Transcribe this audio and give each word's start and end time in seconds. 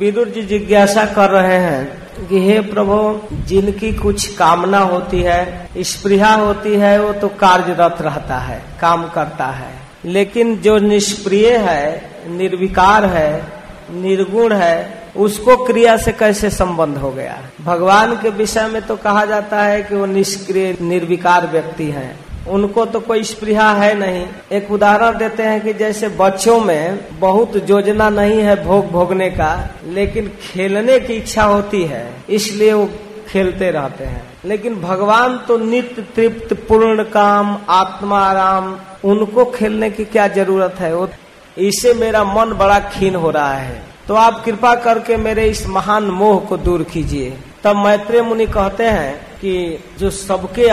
विदुर 0.00 0.28
जी 0.28 0.42
जिज्ञासा 0.42 1.04
कर 1.04 1.30
रहे 1.30 1.58
हैं 1.58 2.02
कि 2.28 2.48
हे 2.48 2.60
प्रभु, 2.60 3.20
जिनकी 3.46 3.92
कुछ 3.92 4.36
कामना 4.36 4.78
होती 4.78 5.20
है 5.20 5.68
स्प्रिया 5.78 6.32
होती 6.32 6.74
है, 6.74 7.02
वो 7.02 7.12
तो 7.12 7.28
कार्यरत 7.28 7.96
रहता 8.00 8.38
है, 8.38 8.62
काम 8.80 9.08
करता 9.08 9.46
है। 9.46 9.74
लेकिन 10.04 10.56
जो 10.56 10.78
निष्प्रिय 10.78 11.56
है, 11.56 12.10
निर्विकार 12.28 13.04
है, 13.04 13.44
निर्गुण 13.90 14.52
है, 14.52 15.02
उसको 15.16 15.56
क्रिया 15.56 15.96
से 15.96 16.12
कैसे 16.12 16.50
संबंध 16.50 16.96
हो 16.96 17.10
गया? 17.10 17.38
भगवान 17.64 18.14
के 18.16 18.30
विषय 18.30 18.66
में 18.66 18.82
तो 18.82 18.96
कहा 18.96 19.24
जाता 19.24 19.62
है 19.62 19.82
कि 19.82 19.94
वो 19.94 20.06
निष्क्रिय, 20.06 20.76
निर्विकार 20.80 21.46
व्यक्ति 21.46 21.84
हैं। 21.84 22.18
उनको 22.50 22.84
तो 22.86 23.00
कोई 23.00 23.22
स्प्रिया 23.24 23.68
है 23.72 23.94
नहीं। 23.94 24.24
एक 24.52 24.70
उदाहरण 24.72 25.18
देते 25.18 25.42
हैं 25.42 25.60
कि 25.60 25.72
जैसे 25.74 26.08
बच्चों 26.10 26.58
में 26.60 26.98
बहुत 27.20 27.56
योजना 27.70 28.08
नहीं 28.10 28.40
है 28.40 28.64
भोग 28.64 28.90
भोगने 28.90 29.30
का, 29.30 29.68
लेकिन 29.86 30.30
खेलने 30.42 30.98
की 31.00 31.14
इच्छा 31.14 31.44
होती 31.44 31.82
है, 31.84 32.06
इसलिए 32.30 32.72
वो 32.72 32.88
खेलते 33.28 33.70
रहते 33.70 34.04
हैं। 34.04 34.22
लेकिन 34.44 34.80
भगवान 34.80 35.36
तो 35.38 35.56
नित्य 35.58 36.02
तृप्त, 36.16 36.54
पूर्ण 36.68 37.02
काम, 37.04 37.56
आत्मा 37.68 38.18
आराम, 38.20 38.76
उनको 39.04 39.44
खेलने 39.50 39.90
की 39.90 40.04
क्या 40.04 40.26
ज़रूरत 40.28 40.74
है? 40.78 40.94
वो 40.94 41.08
इससे 41.56 41.92
मेरा 41.94 42.24
मन 42.24 42.52
बड़ा 42.52 42.78
खीन 42.90 43.14
हो 43.14 43.30
रहा 43.30 43.52
है। 43.54 43.82
तो 44.08 44.14
आप 44.14 44.42
कृपा 44.44 44.74
करके 44.74 45.16
मेरे 45.16 45.44
इस 45.48 45.66
महान 45.66 46.04
मोह 46.04 46.38
को 46.40 46.56
दूर 46.56 46.82
कीजिए। 46.82 47.36
तब 47.64 47.76
मैत्रेय 47.76 48.22
मुनि 48.22 48.46
कहते 48.46 48.84
हैं 48.84 49.14
कि 49.36 49.84
जो 49.98 50.10
सबके 50.10 50.68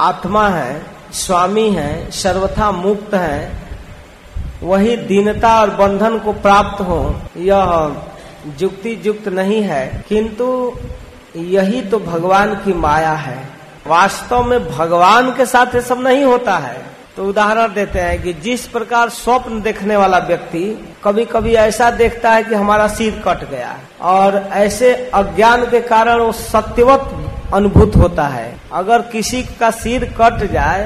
आत्मा 0.00 0.48
है 0.48 0.80
स्वामी 1.12 1.70
है, 1.70 2.10
सर्वथा 2.10 2.70
मुक्त 2.70 3.14
है। 3.14 3.52
वही 4.62 4.96
दीनता 4.96 5.60
और 5.60 5.70
बंधन 5.70 6.18
को 6.18 6.32
प्राप्त 6.32 6.80
हो, 6.80 7.20
यह 7.36 7.96
जुक्ति 8.58 9.02
युक्त 9.06 9.28
नहीं 9.28 9.62
है। 9.62 10.04
किंतु 10.08 10.72
यही 11.36 11.82
तो 11.82 11.98
भगवान 11.98 12.54
की 12.54 12.72
माया 12.72 13.12
है। 13.12 13.48
वास्तव 13.86 14.42
में 14.42 14.70
भगवान 14.70 15.30
के 15.30 15.46
साथ 15.46 15.74
ये 15.74 15.80
सब 15.80 16.00
नहीं 16.00 16.24
होता 16.24 16.56
है। 16.58 16.90
तो 17.16 17.24
उदाहरण 17.24 17.74
देते 17.74 17.98
हैं 17.98 18.22
कि 18.22 18.32
जिस 18.32 18.66
प्रकार 18.66 19.08
स्वप्न 19.08 19.60
देखने 19.60 19.96
वाला 19.96 20.18
व्यक्ति 20.18 20.88
कभी 21.04 21.24
कभी 21.24 21.54
ऐसा 21.54 21.90
देखता 21.90 22.30
है 22.30 22.42
कि 22.42 22.54
हमारा 22.54 22.88
सिर 22.88 23.22
कट 23.26 23.50
गया 23.50 23.76
और 24.00 24.48
ऐसे 24.52 25.10
अज्ञान 25.14 25.64
के 25.64 25.80
कारण 25.80 26.20
वो 26.20 26.32
सत्यवत 26.32 27.29
अनुभूत 27.54 27.96
होता 27.96 28.26
है। 28.28 28.54
अगर 28.72 29.02
किसी 29.02 29.42
का 29.60 29.70
सिर 29.72 30.04
कट 30.20 30.50
जाए 30.52 30.84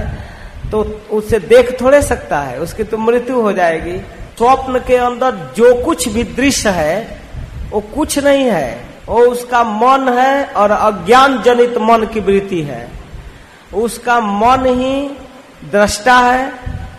तो 0.71 0.83
उसे 1.12 1.39
देख 1.39 1.81
थोड़े 1.81 2.01
सकता 2.03 2.39
है। 2.41 2.59
उसकी 2.61 2.84
तो 2.84 2.98
मृत्यु 2.98 3.41
हो 3.41 3.53
जाएगी। 3.53 3.98
स्वप्न 4.39 4.79
के 4.79 4.97
अंदर 4.97 5.34
जो 5.56 5.75
कुछ 5.84 6.09
भी 6.09 6.23
दृश्य 6.25 6.69
है, 6.69 7.21
वो 7.71 7.81
कुछ 7.95 8.19
नहीं 8.19 8.45
है। 8.45 8.95
वो 9.06 9.21
उसका 9.23 9.62
मन 9.65 10.09
है 10.09 10.45
और 10.47 10.71
अज्ञान 10.71 11.41
जनित 11.43 11.79
मन 11.81 12.06
की 12.12 12.21
वृत्ति 12.21 12.61
है। 12.62 12.89
उसका 13.75 14.21
मन 14.21 14.67
ही 14.69 15.09
दृष्टा 15.73 16.17
है, 16.19 16.53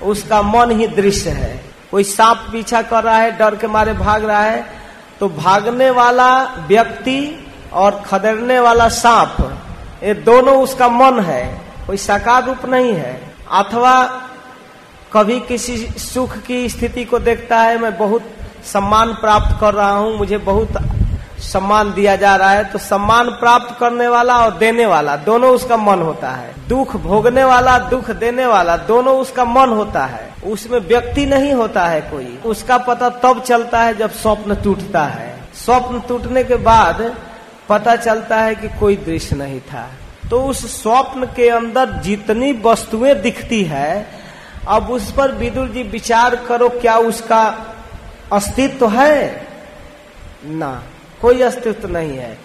उसका 0.03 0.41
मन 0.41 0.71
ही 0.71 0.87
दृश्य 0.87 1.29
है। 1.29 1.53
कोई 1.91 2.03
सांप 2.03 2.47
पीछा 2.51 2.81
कर 2.81 3.03
रहा 3.03 3.17
है, 3.17 3.31
डर 3.37 3.55
के 3.55 3.67
मारे 3.67 3.93
भाग 3.93 4.25
रहा 4.25 4.41
है 4.41 4.65
तो 5.19 5.29
भागने 5.29 5.89
वाला 5.89 6.43
व्यक्ति 6.67 7.44
और 7.75 8.01
खदेड़ने 8.05 8.59
वाला 8.59 8.87
सांप, 8.89 9.37
ये 10.03 10.13
दोनों 10.13 10.61
उसका 10.63 10.87
मन 10.89 11.19
है, 11.19 11.43
कोई 11.87 11.97
साकार 11.97 12.43
रूप 12.45 12.65
नहीं 12.65 12.93
है। 12.93 13.13
अथवा 13.53 14.03
कभी 15.13 15.39
किसी 15.39 15.77
सुख 15.99 16.37
की 16.37 16.67
स्थिति 16.69 17.03
को 17.05 17.19
देखता 17.19 17.59
है, 17.59 17.77
मैं 17.77 17.97
बहुत 17.97 18.23
सम्मान 18.65 19.13
प्राप्त 19.13 19.57
कर 19.61 19.73
रहा 19.73 19.91
हूँ, 19.91 20.17
मुझे 20.17 20.37
बहुत 20.39 20.77
सम्मान 21.43 21.91
दिया 21.93 22.15
जा 22.15 22.35
रहा 22.35 22.49
है 22.49 22.63
तो 22.63 22.79
सम्मान 22.79 23.29
प्राप्त 23.31 23.75
करने 23.79 24.07
वाला 24.07 24.37
और 24.37 24.57
देने 24.57 24.85
वाला, 24.85 25.15
दोनों 25.17 25.49
उसका 25.51 25.77
मन 25.77 26.01
होता 26.01 26.29
है। 26.29 26.53
दुख 26.67 26.95
भोगने 26.97 27.43
वाला, 27.43 27.77
दुख 27.79 28.09
देने 28.11 28.45
वाला, 28.45 28.77
दोनों 28.77 29.17
उसका 29.19 29.45
मन 29.45 29.69
होता 29.69 30.05
है। 30.05 30.33
उसमें 30.45 30.79
व्यक्ति 30.79 31.25
नहीं 31.25 31.53
होता 31.53 31.85
है 31.85 32.01
कोई। 32.01 32.37
उसका 32.45 32.77
पता 32.77 33.09
तब 33.09 33.41
चलता 33.41 33.81
है 33.81 33.95
जब 33.97 34.11
स्वप्न 34.13 34.55
टूटता 34.55 35.03
है। 35.03 35.33
स्वप्न 35.55 35.99
टूटने 36.07 36.43
के 36.43 36.55
बाद 36.55 37.01
पता 37.69 37.95
चलता 37.95 38.41
है 38.41 38.55
कि 38.55 38.69
कोई 38.69 38.95
दृश्य 38.95 39.35
नहीं 39.35 39.59
था। 39.59 39.91
तो 40.29 40.43
उस 40.43 40.83
स्वप्न 40.83 41.25
के 41.25 41.49
अंदर 41.49 41.89
जितनी 41.91 42.51
वस्तुएँ 42.53 43.13
दिखती 43.13 43.63
है, 43.63 44.07
अब 44.67 44.91
उस 44.91 45.11
पर 45.11 45.31
विदुर 45.31 45.67
जी 45.67 45.83
विचार 45.83 46.35
करो, 46.35 46.69
क्या 46.69 46.97
उसका 46.97 47.65
अस्तित्व 48.33 48.89
है? 48.89 49.47
ना, 50.45 50.83
कोई 51.21 51.41
अस्तित्व 51.41 51.87
नहीं 51.87 52.17
है। 52.17 52.37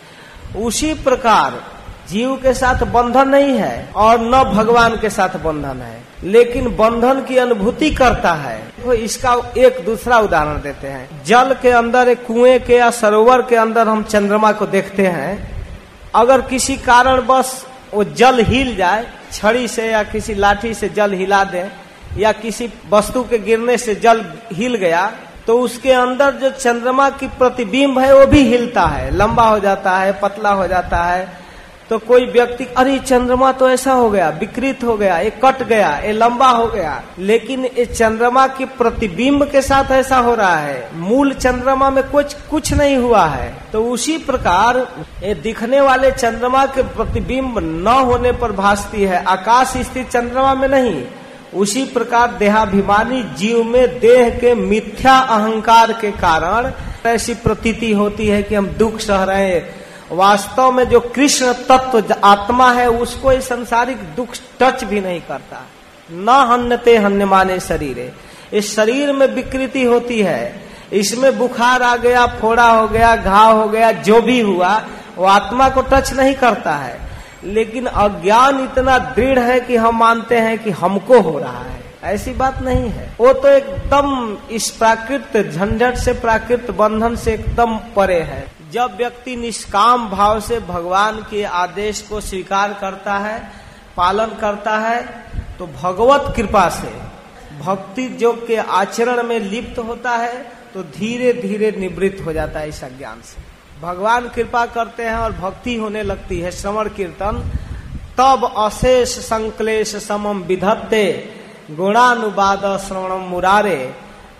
उसी 0.57 0.95
प्रकार 0.95 1.65
जीव 2.11 2.35
के 2.37 2.53
साथ 2.55 2.85
बंधन 2.93 3.29
नहीं 3.29 3.53
है 3.55 3.89
और 3.97 4.21
न 4.21 4.43
भगवान 4.47 4.97
के 4.97 5.11
साथ 5.11 5.37
बंधन 5.41 5.81
है, 5.83 6.01
लेकिन 6.25 6.69
बंधन 6.77 7.21
की 7.21 7.37
अनुभूति 7.37 7.91
करता 7.91 8.33
है। 8.35 8.59
तो 8.85 8.93
इसका 8.95 9.35
एक 9.59 9.85
दूसरा 9.85 10.19
उदाहरण 10.19 10.61
देते 10.61 10.89
हैं। 10.89 11.25
जल 11.25 11.55
के 11.63 11.71
अंदर 11.73 12.09
एक 12.09 12.27
कुएँ 12.27 12.59
के 12.59 12.77
या 12.77 12.91
सरोवर 12.93 13.43
के 13.43 13.57
अंदर 13.57 13.89
हम 13.89 14.03
चंद्रमा 14.05 14.53
को 14.53 14.67
देखते 14.69 15.07
हैं। 15.09 15.35
अगर 16.15 16.41
किसी 16.43 16.77
कारण 16.79 17.21
बस 17.21 17.65
वो 17.95 18.05
जल 18.05 18.41
हिल 18.41 18.75
जाए, 18.77 19.07
छड़ी 19.33 19.67
से 19.69 19.91
या 19.91 20.03
किसी 20.03 20.35
लाठी 20.35 20.75
से 20.75 20.89
जल 20.89 21.13
हिला 21.13 21.43
दे, 21.45 21.67
या 22.19 22.33
किसी 22.35 22.69
वस्तु 22.91 23.23
के 23.23 23.39
गिरने 23.39 23.77
से 23.79 23.95
जल 23.95 24.25
हिल 24.53 24.75
गया 24.77 25.11
तो 25.47 25.59
उसके 25.61 25.93
अंदर 25.93 26.33
जो 26.33 26.51
चंद्रमा 26.51 27.09
की 27.11 27.27
प्रतिबिंब 27.29 27.99
है, 27.99 28.15
वो 28.15 28.27
भी 28.27 28.43
हिलता 28.43 28.83
है। 28.83 29.11
लंबा 29.11 29.45
हो 29.45 29.59
जाता 29.59 29.97
है, 29.99 30.13
पतला 30.13 30.51
हो 30.51 30.67
जाता 30.67 31.03
है 31.05 31.40
तो 31.91 31.99
कोई 31.99 32.27
व्यक्ति, 32.27 32.65
अरे 32.65 32.99
चंद्रमा 32.99 33.53
तो 33.53 33.71
ऐसा 33.71 33.93
हो 33.93 34.11
गया, 34.11 34.29
विकृत 34.29 34.85
हो 34.85 34.97
गया, 34.97 35.19
ये 35.19 35.31
कट 35.31 35.63
गया, 35.63 35.99
ये 35.99 36.13
लंबा 36.13 36.49
हो 36.49 36.67
गया। 36.67 37.03
लेकिन 37.19 37.65
ये 37.65 37.85
चंद्रमा 37.85 38.47
के 38.47 38.65
प्रतिबिंब 38.65 39.45
के 39.45 39.63
साथ 39.63 39.91
ऐसा 39.91 40.17
हो 40.17 40.35
रहा 40.35 40.57
है। 40.57 40.89
मूल 40.95 41.33
चंद्रमा 41.33 41.91
में 41.91 42.05
कुछ 42.05 42.35
कुछ 42.35 42.73
नहीं 42.73 42.97
हुआ 42.97 43.27
है। 43.27 43.55
तो 43.73 43.85
उसी 43.85 44.19
प्रकार 44.19 44.89
ये 45.23 45.35
दिखने 45.35 45.81
वाले 45.81 46.11
चंद्रमा 46.11 46.67
के 46.67 46.83
प्रतिबिंब 46.83 47.59
न 47.59 47.87
होने 47.87 48.33
पर 48.33 48.53
भासती 48.53 49.03
है। 49.03 49.25
आकाश 49.25 49.69
स्थित 49.77 50.09
चंद्रमा 50.09 50.55
में 50.55 50.69
नहीं। 50.69 51.05
उसी 51.55 51.85
प्रकार 51.85 52.33
देहाभिमानी 52.33 53.23
जीव 53.23 53.65
में 53.65 53.99
देह 53.99 54.31
के 54.31 54.55
मिथ्या 54.55 55.19
अहंकार 55.19 55.93
के 55.93 56.11
कारण 56.11 56.73
ऐसी 57.07 57.35
प्रतीति 57.35 57.93
होती 57.93 58.29
है 58.29 58.43
कि 58.43 58.55
हम 58.55 58.67
दुख 58.67 58.99
सह 58.99 59.25
रहे 59.25 59.47
हैं। 59.47 59.80
वास्तव 60.13 60.73
में 60.73 60.89
जो 60.89 61.01
कृष्ण 61.01 61.53
तत्व 61.53 62.15
आत्मा 62.25 62.73
है, 62.73 62.89
उसको 62.89 63.33
इस 63.33 63.49
संसारिक 63.49 63.97
दुख 63.97 64.29
टच 64.61 64.85
भी 64.85 65.01
नहीं 65.01 65.21
करता। 65.21 65.67
न 66.13 66.29
हन्यते 66.29 66.97
हन्य 66.97 67.25
माने 67.25 67.61
शरीर। 67.61 68.13
इस 68.53 68.77
शरीर 68.77 69.13
में 69.13 69.27
विकृति 69.27 69.85
होती 69.85 70.21
है। 70.21 70.63
इसमें 70.93 71.39
बुखार 71.39 71.83
आ 71.83 71.97
गया, 71.97 72.27
फोड़ा 72.27 72.71
हो 72.71 72.89
गया, 72.89 73.17
घाव 73.17 73.61
हो 73.61 73.69
गया, 73.69 73.93
जो 73.93 74.23
भी 74.23 74.41
हुआ, 74.41 74.83
वो 75.17 75.25
आत्मा 75.25 75.69
को 75.69 75.83
टच 75.83 76.13
नहीं 76.13 76.35
करता 76.35 76.75
है। 76.75 77.01
लेकिन 77.45 77.87
अज्ञान 77.87 78.65
इतना 78.65 78.99
दृढ़ 78.99 79.39
है 79.39 79.61
कि 79.61 79.77
हम 79.77 79.99
मानते 79.99 80.37
हैं 80.37 80.59
कि 80.59 80.71
हमको 80.71 81.21
हो 81.21 81.39
रहा 81.39 81.63
है। 81.63 81.81
ऐसी 82.05 82.33
बात 82.33 82.63
नहीं 82.63 82.91
है। 82.91 83.13
वो 83.21 83.33
तो 83.33 83.49
एकदम 83.49 84.37
इस 84.51 84.71
प्राकृत 84.71 85.51
झंझट 85.51 85.95
से, 85.95 86.13
प्राकृत 86.13 86.71
बंधन 86.71 87.17
से 87.17 87.33
एकदम 87.33 87.77
परे 87.77 88.21
है। 88.21 88.60
जब 88.73 88.97
व्यक्ति 88.97 89.37
निष्काम 89.37 90.09
भाव 90.11 90.41
से 90.41 90.59
भगवान 90.63 91.17
के 91.31 91.43
आदेश 91.45 92.01
को 92.03 92.21
स्वीकार 92.21 92.73
करता 92.81 93.19
है, 93.19 93.39
पालन 93.97 94.37
करता 94.41 94.79
है 94.79 95.03
तो 95.59 95.67
भगवत 95.83 96.33
कृपा 96.37 96.69
से, 96.71 96.93
भक्ति 97.61 98.17
योग 98.21 98.47
के 98.47 98.57
आचरण 98.57 99.23
में 99.23 99.39
लिप्त 99.41 99.79
होता 99.79 100.11
है 100.13 100.43
तो 100.75 100.83
धीरे 100.91 101.33
धीरे 101.33 101.71
निवृत्त 101.79 102.25
हो 102.27 102.33
जाता 102.33 102.61
है 102.61 102.69
इस 102.69 102.83
अज्ञान 102.85 103.21
से। 103.23 103.43
भगवान 103.81 104.29
कृपा 104.29 104.65
करते 104.67 105.05
हैं 105.05 105.17
और 105.17 105.33
भक्ति 105.33 105.77
होने 105.77 106.03
लगती 106.03 106.39
है। 106.41 106.51
श्रवण 106.53 106.89
कीर्तन, 106.89 107.43
तब 108.19 108.45
अशेष 108.59 109.19
संकलेश 109.21 109.95
समम 110.05 110.43
विधत्ते 110.43 111.05
गुणानुवाद 111.71 112.65
श्रवणम 112.79 113.29
मुरारे 113.29 113.79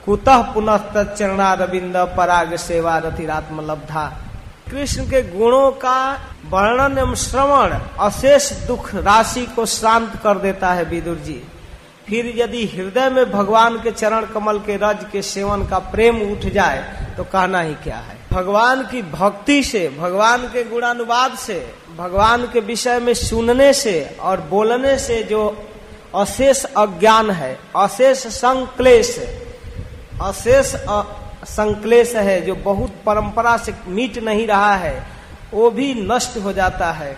कुतः 0.07 0.43
पुनः 0.53 0.77
तरणा 0.77 1.53
रविंद 1.55 1.97
पराग 2.17 2.57
सेवा 2.57 2.99
रतिरात्म 2.99 3.61
लब्धा 3.61 4.05
कृष्ण 4.71 5.05
के 5.05 5.23
गुणों 5.39 5.71
का 5.71 5.99
वर्णन 6.51 6.99
एवं 6.99 7.15
श्रवण 7.15 7.79
अशेष 8.01 8.53
दुख 8.67 8.95
राशि 8.95 9.47
को 9.47 9.67
शांत 9.67 10.13
कर 10.23 10.39
देता 10.39 10.73
है 10.73 10.85
विदुर 10.85 11.17
जी। 11.17 11.43
फिर 12.09 12.33
यदि 12.37 12.65
हृदय 12.67 13.09
में 13.11 13.31
भगवान 13.31 13.77
के 13.77 13.91
चरण 13.91 14.27
कमल 14.27 14.59
के 14.59 14.77
रज 14.77 15.05
के 15.13 15.23
सेवन 15.23 15.67
का 15.67 15.79
प्रेम 15.79 16.21
उठ 16.33 16.47
जाए 16.47 17.15
तो 17.17 17.25
कहना 17.25 17.61
ही 17.61 17.75
क्या 17.75 17.97
है? 17.97 18.19
भगवान 18.33 18.83
की 18.83 19.03
भक्ति 19.03 19.63
से, 19.63 19.89
भगवान 19.99 20.47
के 20.47 20.65
गुणानुवाद 20.65 21.37
से, 21.39 21.75
भगवान 21.97 22.47
के 22.47 22.61
विषय 22.61 22.99
में 22.99 23.15
सुनने 23.15 23.73
से 23.73 24.17
और 24.21 24.41
बोलने 24.41 24.99
से 24.99 25.23
जो 25.23 25.43
अशेष 26.15 26.65
अज्ञान 26.65 27.31
है, 27.31 27.59
अशेष 27.77 28.27
संक्लेश 28.27 29.17
अशेष 30.21 30.75
संकलेश 31.49 32.15
है 32.17 32.41
जो 32.41 32.55
बहुत 32.55 32.95
परंपरा 33.07 33.57
से 33.57 33.75
मीट 33.89 34.19
नहीं 34.19 34.47
रहा 34.47 34.75
है, 34.75 35.03
वो 35.55 35.71
भी 35.71 35.95
नष्ट 36.03 36.37
हो 36.39 36.53
जाता 36.53 36.91
है 36.93 37.17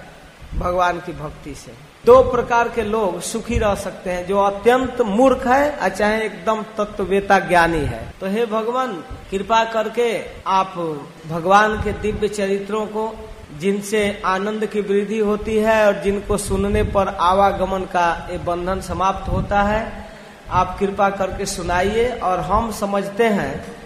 भगवान 0.55 0.99
की 1.01 1.13
भक्ति 1.13 1.55
से। 1.55 1.73
दो 2.05 2.23
प्रकार 2.23 2.69
के 2.69 2.83
लोग 2.83 3.21
सुखी 3.21 3.59
रह 3.59 3.75
सकते 3.75 4.11
हैं, 4.11 4.27
जो 4.27 4.39
अत्यंत 4.39 5.01
मूर्ख 5.01 5.47
है 5.47 5.71
और 5.73 5.89
चाहे 5.89 6.25
एकदम 6.25 6.63
तत्ववेता 6.79 7.39
ज्ञानी 7.39 7.79
है। 7.79 8.03
तो 8.21 8.27
हे 8.27 8.47
भगवान, 8.47 8.93
कृपा 9.31 9.65
करके 9.65 10.09
आप 10.47 10.75
भगवान 11.29 11.77
के 11.83 11.93
दिव्य 11.93 12.29
चरित्रों 12.29 12.87
को, 12.87 13.13
जिनसे 13.61 14.23
आनंद 14.27 14.67
की 14.67 14.81
वृद्धि 14.81 15.19
होती 15.19 15.57
है 15.57 15.87
और 15.87 16.03
जिनको 16.03 16.37
सुनने 16.39 16.83
पर 16.83 17.09
आवागमन 17.21 17.81
का 17.93 18.29
ये 18.31 18.39
बंधन 18.39 18.81
समाप्त 18.81 19.29
होता 19.29 19.63
है 19.63 20.02
आप 20.53 20.79
कृपा 20.79 21.11
करके 21.11 21.47
सुनाइए 21.47 22.21
और 22.23 22.41
हम 22.41 22.73
समझते 22.73 23.25
हैं 23.25 23.77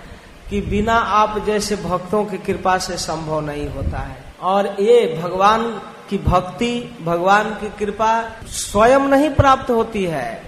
कि 0.51 0.61
बिना 0.61 0.95
आप 0.95 1.39
जैसे 1.39 1.77
भक्तों 1.77 2.25
की 2.25 2.39
कृपा 2.39 2.79
से 2.79 2.97
संभव 2.97 3.41
नहीं 3.41 3.69
होता 3.69 3.99
है। 3.99 4.25
और 4.43 4.67
ये 4.67 5.21
भगवान 5.23 5.71
की 6.11 6.19
भक्ति, 6.19 6.99
भगवान 7.05 7.51
की 7.51 7.69
कृपा 7.69 8.25
स्वयं 8.47 9.01
नहीं 9.01 9.31
प्राप्त 9.31 9.71
होती 9.71 10.05
है। 10.05 10.43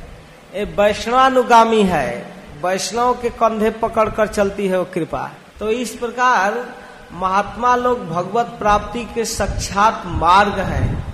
ये 0.55 0.65
वैष्णवानुगामी 0.65 1.83
है। 1.83 2.33
वैष्णव 2.65 3.15
के 3.15 3.31
कंधे 3.31 3.71
पकड़ 3.71 4.09
कर 4.09 4.27
चलती 4.27 4.69
है 4.69 4.79
वो 4.79 4.85
कृपा। 4.85 5.31
तो 5.59 5.71
इस 5.71 5.91
प्रकार 5.91 6.69
महात्मा 7.13 7.77
लोग 7.77 8.09
भगवत 8.09 8.47
प्राप्ति 8.47 9.05
के 9.05 9.25
साक्षात 9.25 10.03
मार्ग 10.07 10.53
है। 10.53 11.05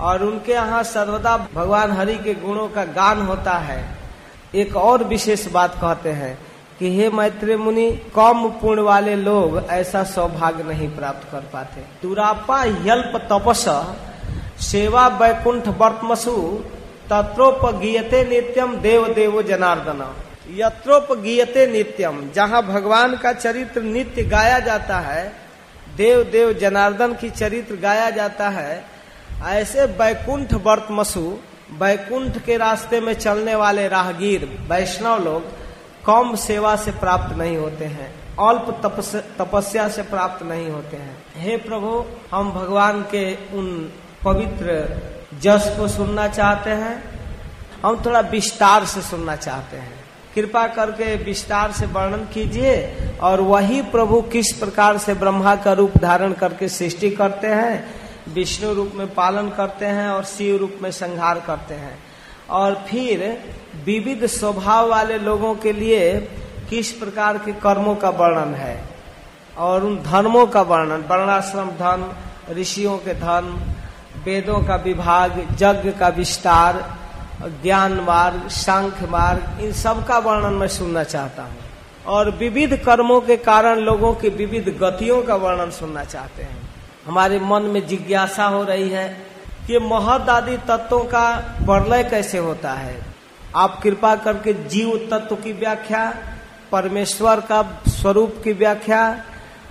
और 0.00 0.22
उनके 0.22 0.52
यहाँ 0.52 0.82
सर्वदा 0.82 1.46
भगवान 1.54 1.92
हरि 1.92 2.14
के 2.14 2.34
गुणों 2.34 2.68
का 2.68 2.84
गान 2.84 3.22
होता 3.22 3.52
है। 3.52 3.95
एक 4.56 4.76
और 4.76 5.04
विशेष 5.04 5.46
बात 5.52 5.74
कहते 5.74 6.10
हैं 6.10 6.38
कि 6.78 6.88
हे 6.96 7.08
मैत्री 7.10 7.56
मुनि, 7.56 7.90
कम 8.14 8.48
पुण्य 8.60 8.82
वाले 8.82 9.14
लोग 9.16 9.56
ऐसा 9.70 10.02
सौभाग्य 10.04 10.62
नहीं 10.62 10.88
प्राप्त 10.88 11.30
कर 11.32 11.40
पाते। 11.52 11.80
दुरापा 12.02 12.62
यल्प 12.64 13.16
तपस, 13.32 13.64
सेवा 14.62 15.06
वैकुंठ 15.18 15.68
वर्तमसु, 15.80 16.36
तत्रोपगीयते 17.10 18.22
नित्यम 18.24 18.74
देव 18.76 19.06
देवो 19.14 19.42
जनार्दन। 19.42 20.04
यत्रोपगीयते 20.54 21.66
नित्यम 21.66 22.20
जहाँ 22.34 22.62
भगवान 22.62 23.16
का 23.16 23.32
चरित्र 23.32 23.82
नित्य 23.82 24.22
गाया 24.24 24.58
जाता 24.58 24.98
है, 25.00 25.32
देव 25.96 26.22
देव 26.22 26.52
जनार्दन 26.52 27.14
की 27.14 27.30
चरित्र 27.30 27.76
गाया 27.76 28.08
जाता 28.10 28.48
है, 28.48 28.84
ऐसे 29.44 29.84
वैकुंठ 29.98 30.54
वर्तमसु 30.66 31.38
वैकुंठ 31.70 32.38
के 32.38 32.56
रास्ते 32.56 33.00
में 33.00 33.12
चलने 33.14 33.54
वाले 33.54 33.86
राहगीर 33.88 34.44
वैष्णव 34.68 35.24
लोग 35.24 35.42
कम 36.06 36.34
सेवा 36.36 36.74
से 36.76 36.90
प्राप्त 36.90 37.36
नहीं 37.36 37.56
होते 37.56 37.84
हैं, 37.84 38.08
अल्प 38.40 38.80
तपस्या 39.40 39.88
से 39.88 40.02
प्राप्त 40.02 40.42
नहीं 40.46 40.68
होते 40.70 40.96
हैं। 40.96 41.16
हे 41.36 41.56
प्रभु, 41.56 42.04
हम 42.30 42.50
भगवान 42.52 43.02
के 43.02 43.34
उन 43.58 43.92
पवित्र 44.24 45.40
जस 45.42 45.74
को 45.78 45.88
सुनना 45.88 46.28
चाहते 46.28 46.70
हैं, 46.70 47.02
हम 47.82 48.02
थोड़ा 48.06 48.20
विस्तार 48.20 48.84
से 48.84 49.00
सुनना 49.00 49.36
चाहते 49.36 49.76
हैं। 49.76 49.94
कृपा 50.34 50.66
करके 50.68 51.14
विस्तार 51.16 51.72
से 51.72 51.86
वर्णन 51.86 52.24
कीजिए 52.24 53.10
और 53.22 53.40
वही 53.40 53.82
प्रभु 53.82 54.20
किस 54.22 54.52
प्रकार 54.52 54.98
से 54.98 55.14
ब्रह्मा 55.14 55.54
का 55.56 55.72
रूप 55.72 55.96
धारण 55.98 56.32
करके 56.32 56.68
सृष्टि 56.68 57.10
करते 57.10 57.48
हैं 57.48 58.05
विष्णु 58.28 58.74
रूप 58.74 58.92
में 58.94 59.14
पालन 59.14 59.48
करते 59.48 59.86
हैं 59.86 60.08
और 60.08 60.24
शिव 60.24 60.56
रूप 60.56 60.78
में 60.82 60.90
संहार 60.90 61.40
करते 61.46 61.74
हैं। 61.74 61.98
और 62.50 62.74
फिर 62.74 63.44
विविध 63.84 64.26
स्वभाव 64.26 64.90
वाले 64.90 65.18
लोगों 65.18 65.54
के 65.54 65.72
लिए 65.72 66.20
किस 66.70 66.92
प्रकार 66.92 67.38
के 67.38 67.52
कर्मों 67.52 67.96
का 67.96 68.10
वर्णन 68.10 68.54
है 68.54 68.84
और 69.58 69.84
उन 69.84 70.02
धर्मों 70.02 70.46
का 70.46 70.62
वर्णन, 70.62 70.96
वर्णाश्रम 70.96 71.70
धर्म, 71.70 72.12
ऋषियों 72.54 72.98
के 72.98 73.14
धर्म, 73.14 73.58
वेदों 74.24 74.62
का 74.62 74.76
विभाग, 74.76 75.48
यज्ञ 75.62 75.92
का 75.92 76.08
विस्तार, 76.08 76.94
ज्ञान 77.62 77.92
मार्ग, 77.92 78.48
सांख्य 78.48 79.06
मार्ग, 79.06 79.60
इन 79.60 79.72
सब 79.72 80.06
का 80.06 80.18
वर्णन 80.18 80.54
मैं 80.54 80.68
सुनना 80.68 81.04
चाहता 81.04 81.42
हूँ। 81.42 81.56
और 82.06 82.30
विविध 82.30 82.76
कर्मों 82.76 83.20
के 83.20 83.36
कारण 83.36 83.78
लोगों 83.78 84.14
की 84.14 84.28
विविध 84.28 84.78
गतियों 84.82 85.22
का 85.22 85.34
वर्णन 85.34 85.70
सुनना 85.70 86.04
चाहते 86.04 86.42
हैं। 86.42 86.65
हमारे 87.06 87.38
मन 87.40 87.62
में 87.62 87.86
जिज्ञासा 87.86 88.44
हो 88.44 88.64
रही 88.64 88.88
है 88.88 89.08
कि 89.66 89.78
महद 89.78 90.30
आदि 90.30 90.56
तत्वों 90.56 91.00
का 91.00 91.36
प्रलय 91.60 92.04
कैसे 92.04 92.38
होता 92.38 92.72
है? 92.72 93.06
आप 93.56 93.80
कृपा 93.82 94.16
करके 94.16 94.52
जीव 94.52 95.08
तत्व 95.10 95.36
की 95.36 95.52
व्याख्या, 95.52 96.14
परमेश्वर 96.72 97.40
का 97.40 97.80
स्वरूप 97.88 98.34
की 98.44 98.52
व्याख्या, 98.52 99.24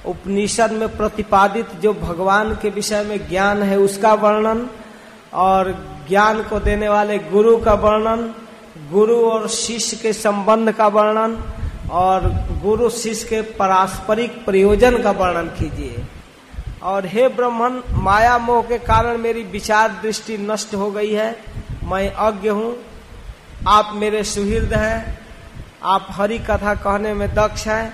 उपनिषद 0.06 0.72
में 0.72 0.98
प्रतिपादित 0.98 1.72
जो 1.72 1.94
भगवान 1.94 2.56
के 2.56 2.70
विषय 2.70 3.04
में 3.04 3.30
ज्ञान 3.30 3.64
है 3.64 3.78
उसका 3.78 4.14
वर्णन 4.14 4.70
और 5.34 5.72
ज्ञान 6.08 6.44
को 6.44 6.60
देने 6.60 6.90
वाले 6.90 7.18
गुरु 7.18 7.58
का 7.58 7.74
वर्णन, 7.74 8.34
गुरु 8.92 9.16
और 9.26 9.48
शिष्य 9.48 9.98
के 9.98 10.14
संबंध 10.14 10.72
का 10.72 10.88
वर्णन 10.88 11.38
और 11.92 12.28
गुरु 12.64 12.90
शिष्य 12.90 13.28
के 13.28 13.42
पारस्परिक 13.42 14.46
प्रयोजन 14.46 15.02
का 15.02 15.12
वर्णन 15.12 15.48
कीजिए। 15.48 16.04
और 16.86 17.06
हे 17.06 17.28
ब्रह्मन, 17.28 17.82
माया 17.94 18.38
मोह 18.38 18.64
के 18.64 18.78
कारण 18.78 19.18
मेरी 19.18 19.44
विचार 19.44 19.90
दृष्टि 20.04 20.38
नष्ट 20.38 20.76
हो 20.76 20.92
गई 20.92 21.12
है। 21.12 21.40
मैं 21.84 22.12
अज्ञ 22.12 22.50
हूँ। 22.50 22.78
आप 23.68 23.92
मेरे 23.94 24.24
सुहृद 24.24 24.74
हैं। 24.74 25.18
आप 25.84 26.08
हरि 26.12 26.38
कथा 26.40 26.76
कहने 26.76 27.14
में 27.14 27.34
दक्ष 27.36 27.68
है। 27.68 27.94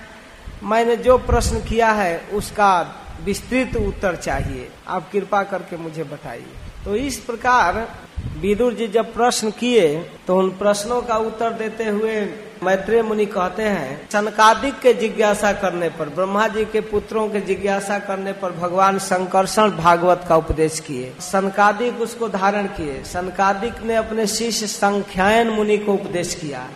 मैंने 0.64 0.96
जो 0.96 1.18
प्रश्न 1.18 1.60
किया 1.60 1.92
है, 1.92 2.28
उसका 2.34 2.96
विस्तृत 3.24 3.76
उत्तर 3.78 4.16
चाहिए। 4.16 4.70
आप 4.88 5.12
कृपा 5.12 5.44
करके 5.44 5.78
मुझे 5.78 6.04
बताइए। 6.04 6.54
तो 6.86 6.96
इस 6.96 7.18
प्रकार 7.20 7.96
विदुर 8.38 8.74
जी 8.74 8.88
जब 8.88 9.14
प्रश्न 9.14 9.52
किए 9.52 10.00
तो 10.28 10.38
उन 10.38 10.50
प्रश्नों 10.50 11.02
का 11.02 11.16
उत्तर 11.16 11.50
देते 11.54 11.86
हुए 11.86 12.26
मैत्रेय 12.63 13.02
मुनि 13.02 13.25
कहते 13.25 13.63
हैं 13.63 14.10
सनकादिक 14.10 14.80
के 14.80 14.94
जिज्ञासा 14.94 15.52
करने 15.52 15.90
पर 15.90 16.10
ब्रह्मा 16.10 16.48
जी 16.48 16.66
के 16.66 16.81
पुत्रों 16.81 17.28
के 17.30 17.40
जिज्ञासा 17.42 18.00
करने 18.00 18.34
पर 18.34 18.52
भगवान 18.52 19.00
संकर्षण 19.00 19.72
भागवत 19.72 20.25
का 20.30 20.36
उपदेश 20.36 20.80
किए। 20.80 21.13
सनकादिक 21.19 22.02
उसको 22.02 22.30
धारण 22.30 22.68
किए। 22.68 23.04
सनकादिक 23.04 23.81
ने 23.84 23.96
अपने 23.96 24.28
शिष्य 24.28 24.68
संख्यायन 24.68 25.50
मुनि 25.50 25.78
को 25.78 25.94
उपदेश 25.94 26.36
किया। 26.36 26.68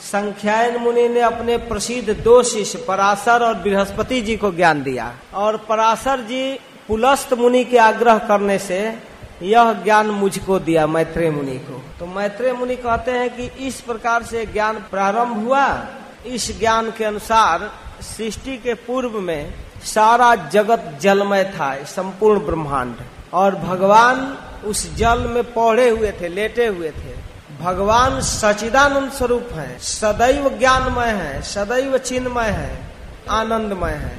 संख्यायन 0.00 0.76
मुनि 0.76 1.08
ने 1.08 1.20
अपने 1.20 1.56
प्रसिद्ध 1.56 2.22
दो 2.24 2.42
शिष्य, 2.42 2.84
पराशर 2.88 3.42
और 3.42 3.54
बृहस्पति 3.54 4.20
जी 4.20 4.36
को 4.36 4.52
ज्ञान 4.52 4.82
दिया। 4.82 5.14
और 5.34 5.56
पराशर 5.56 6.20
जी 6.20 6.58
पुलस्त 6.88 7.34
मुनि 7.34 7.64
के 7.64 7.78
आग्रह 7.78 8.18
करने 8.18 8.58
से 8.58 9.13
यह 9.44 9.72
ज्ञान 9.72 10.06
मुझको 10.06 10.58
दिया 10.58 10.86
मैत्रेय 10.86 11.30
मुनि 11.30 11.58
को। 11.58 11.82
तो 11.98 12.06
मैत्रेय 12.06 12.52
मुनि 12.52 12.76
कहते 12.76 13.10
हैं 13.10 13.36
कि 13.36 13.66
इस 13.66 13.80
प्रकार 13.80 14.22
से 14.22 14.46
ज्ञान 14.46 14.74
प्रारंभ 14.90 15.44
हुआ। 15.44 15.86
इस 16.26 16.58
ज्ञान 16.58 16.90
के 16.90 17.04
अनुसार 17.04 17.70
सृष्टि 18.00 18.58
के 18.58 18.74
पूर्व 18.74 19.20
में 19.20 19.54
सारा 19.84 20.34
जगत 20.34 20.98
जलमय 21.00 21.44
था, 21.44 21.84
संपूर्ण 21.84 22.40
ब्रह्मांड। 22.40 22.96
और 23.32 23.54
भगवान 23.54 24.38
उस 24.64 24.96
जल 24.96 25.18
में 25.18 25.52
पौड़े 25.52 25.88
हुए 25.88 26.12
थे, 26.20 26.28
लेटे 26.28 26.66
हुए 26.66 26.90
थे। 26.90 27.14
भगवान 27.60 28.20
सचिदानंद 28.20 29.12
स्वरूप 29.12 29.48
है, 29.52 29.78
सदैव 29.78 30.58
ज्ञानमय 30.58 31.08
है, 31.08 31.42
सदैव 31.42 31.98
चिन्मय 31.98 32.48
है, 32.48 32.86
आनंदमय 33.30 33.90
है। 33.90 34.18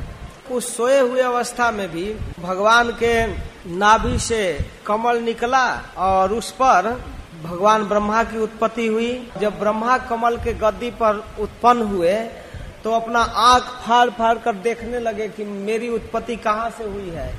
उस 0.51 0.77
सोए 0.77 1.00
हुए 1.00 1.22
अवस्था 1.22 1.72
में 1.72 1.91
भी 1.91 2.15
भगवान 2.39 2.89
के 2.89 3.54
नाभि 3.67 4.17
से 4.19 4.60
कमल 4.88 5.17
निकला 5.17 5.65
और 5.98 6.34
उस 6.34 6.51
पर 6.51 6.89
भगवान 7.43 7.84
ब्रह्मा 7.84 8.24
की 8.24 8.38
उत्पत्ति 8.38 8.88
हुई। 8.88 9.31
जब 9.39 9.60
ब्रह्मा 9.60 9.98
कमल 9.98 10.38
के 10.38 10.53
गद्दी 10.53 10.89
पर 10.91 11.24
उत्पन्न 11.39 11.81
हुए 11.81 12.13
तो 12.84 12.91
अपना 12.91 13.19
आँख 13.19 13.63
फाड़ 13.63 14.10
फाड़ 14.10 14.38
कर 14.38 14.55
देखने 14.55 15.00
लगे 15.00 15.27
कि 15.27 15.43
मेरी 15.43 15.89
उत्पत्ति 15.89 16.36
कहाँ 16.36 16.69
से 16.69 16.84
हुई 16.84 17.10
है। 17.10 17.34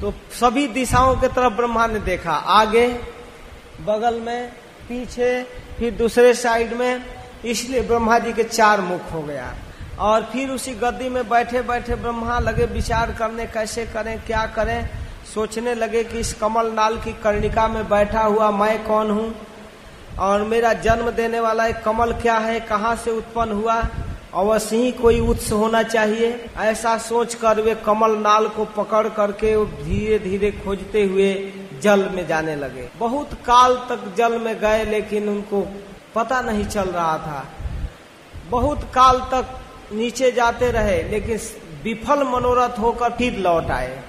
तो 0.00 0.12
सभी 0.32 0.66
दिशाओं 0.66 1.16
के 1.16 1.28
तरफ़ 1.28 1.52
ब्रह्मा 1.52 1.86
ने 1.86 1.98
देखा। 1.98 2.32
आगे, 2.32 2.88
बगल 3.80 4.20
में, 4.20 4.48
पीछे, 4.88 5.42
फिर 5.78 5.94
दूसरे 5.94 6.34
साइड 6.34 6.72
में, 6.72 7.04
इसलिए 7.44 7.80
ब्रह्मा 7.80 8.18
जी 8.18 8.32
के 8.32 8.44
चार 8.44 8.80
मुख 8.80 9.12
हो 9.12 9.22
गया। 9.22 9.54
और 9.98 10.22
फिर 10.22 10.50
उसी 10.50 10.72
गद्दी 10.72 11.08
में 11.08 11.28
बैठे 11.28 11.62
बैठे 11.62 11.94
ब्रह्मा 11.94 12.38
लगे, 12.38 12.64
विचार 12.64 13.10
करने, 13.10 13.46
कैसे 13.46 13.86
करें, 13.86 14.20
क्या 14.26 14.46
करें? 14.46 14.88
सोचने 15.34 15.74
लगे 15.74 16.04
कि 16.04 16.18
इस 16.18 16.32
कमल 16.34 16.72
नाल 16.72 16.96
की 16.96 17.12
कर्णिका 17.12 17.68
में 17.68 17.88
बैठा 17.88 18.20
हुआ 18.20 18.50
मैं 18.50 18.84
कौन 18.84 19.10
हूँ? 19.10 19.34
और 20.18 20.42
मेरा 20.42 20.72
जन्म 20.72 21.10
देने 21.10 21.40
वाला 21.40 21.66
एक 21.66 21.76
कमल 21.76 22.12
क्या 22.12 22.38
है? 22.38 22.60
कहाँ 22.60 22.96
से 22.96 23.10
उत्पन्न 23.10 23.52
हुआ? 23.52 23.82
अवश्य 24.34 24.76
ही 24.76 24.92
कोई 24.92 25.20
उत्स 25.20 25.52
होना 25.52 25.82
चाहिए। 25.82 26.44
ऐसा 26.56 26.98
सोच 26.98 27.34
कर 27.34 27.60
वे 27.60 27.74
कमल 27.74 28.16
नाल 28.18 28.48
को 28.48 28.64
पकड़ 28.64 29.08
करके 29.08 29.54
धीरे 29.84 30.18
धीरे 30.18 30.50
खोजते 30.50 31.04
हुए 31.04 31.52
जल 31.82 32.08
में 32.08 32.26
जाने 32.26 32.56
लगे। 32.56 32.88
बहुत 32.98 33.34
काल 33.34 33.76
तक 33.88 34.14
जल 34.16 34.38
में 34.38 34.60
गए, 34.60 34.84
लेकिन 34.84 35.28
उनको 35.28 35.66
पता 36.14 36.40
नहीं 36.40 36.64
चल 36.64 36.88
रहा 36.88 37.18
था। 37.18 37.46
बहुत 38.50 38.84
काल 38.94 39.18
तक 39.18 39.58
नीचे 39.92 40.32
जाते 40.32 40.70
रहे, 40.70 41.02
लेकिन 41.02 41.38
विफल 41.84 42.22
मनोरथ 42.22 42.78
होकर 42.78 43.10
फिर 43.10 43.38
लौट 43.38 43.70
आए। 43.70 44.02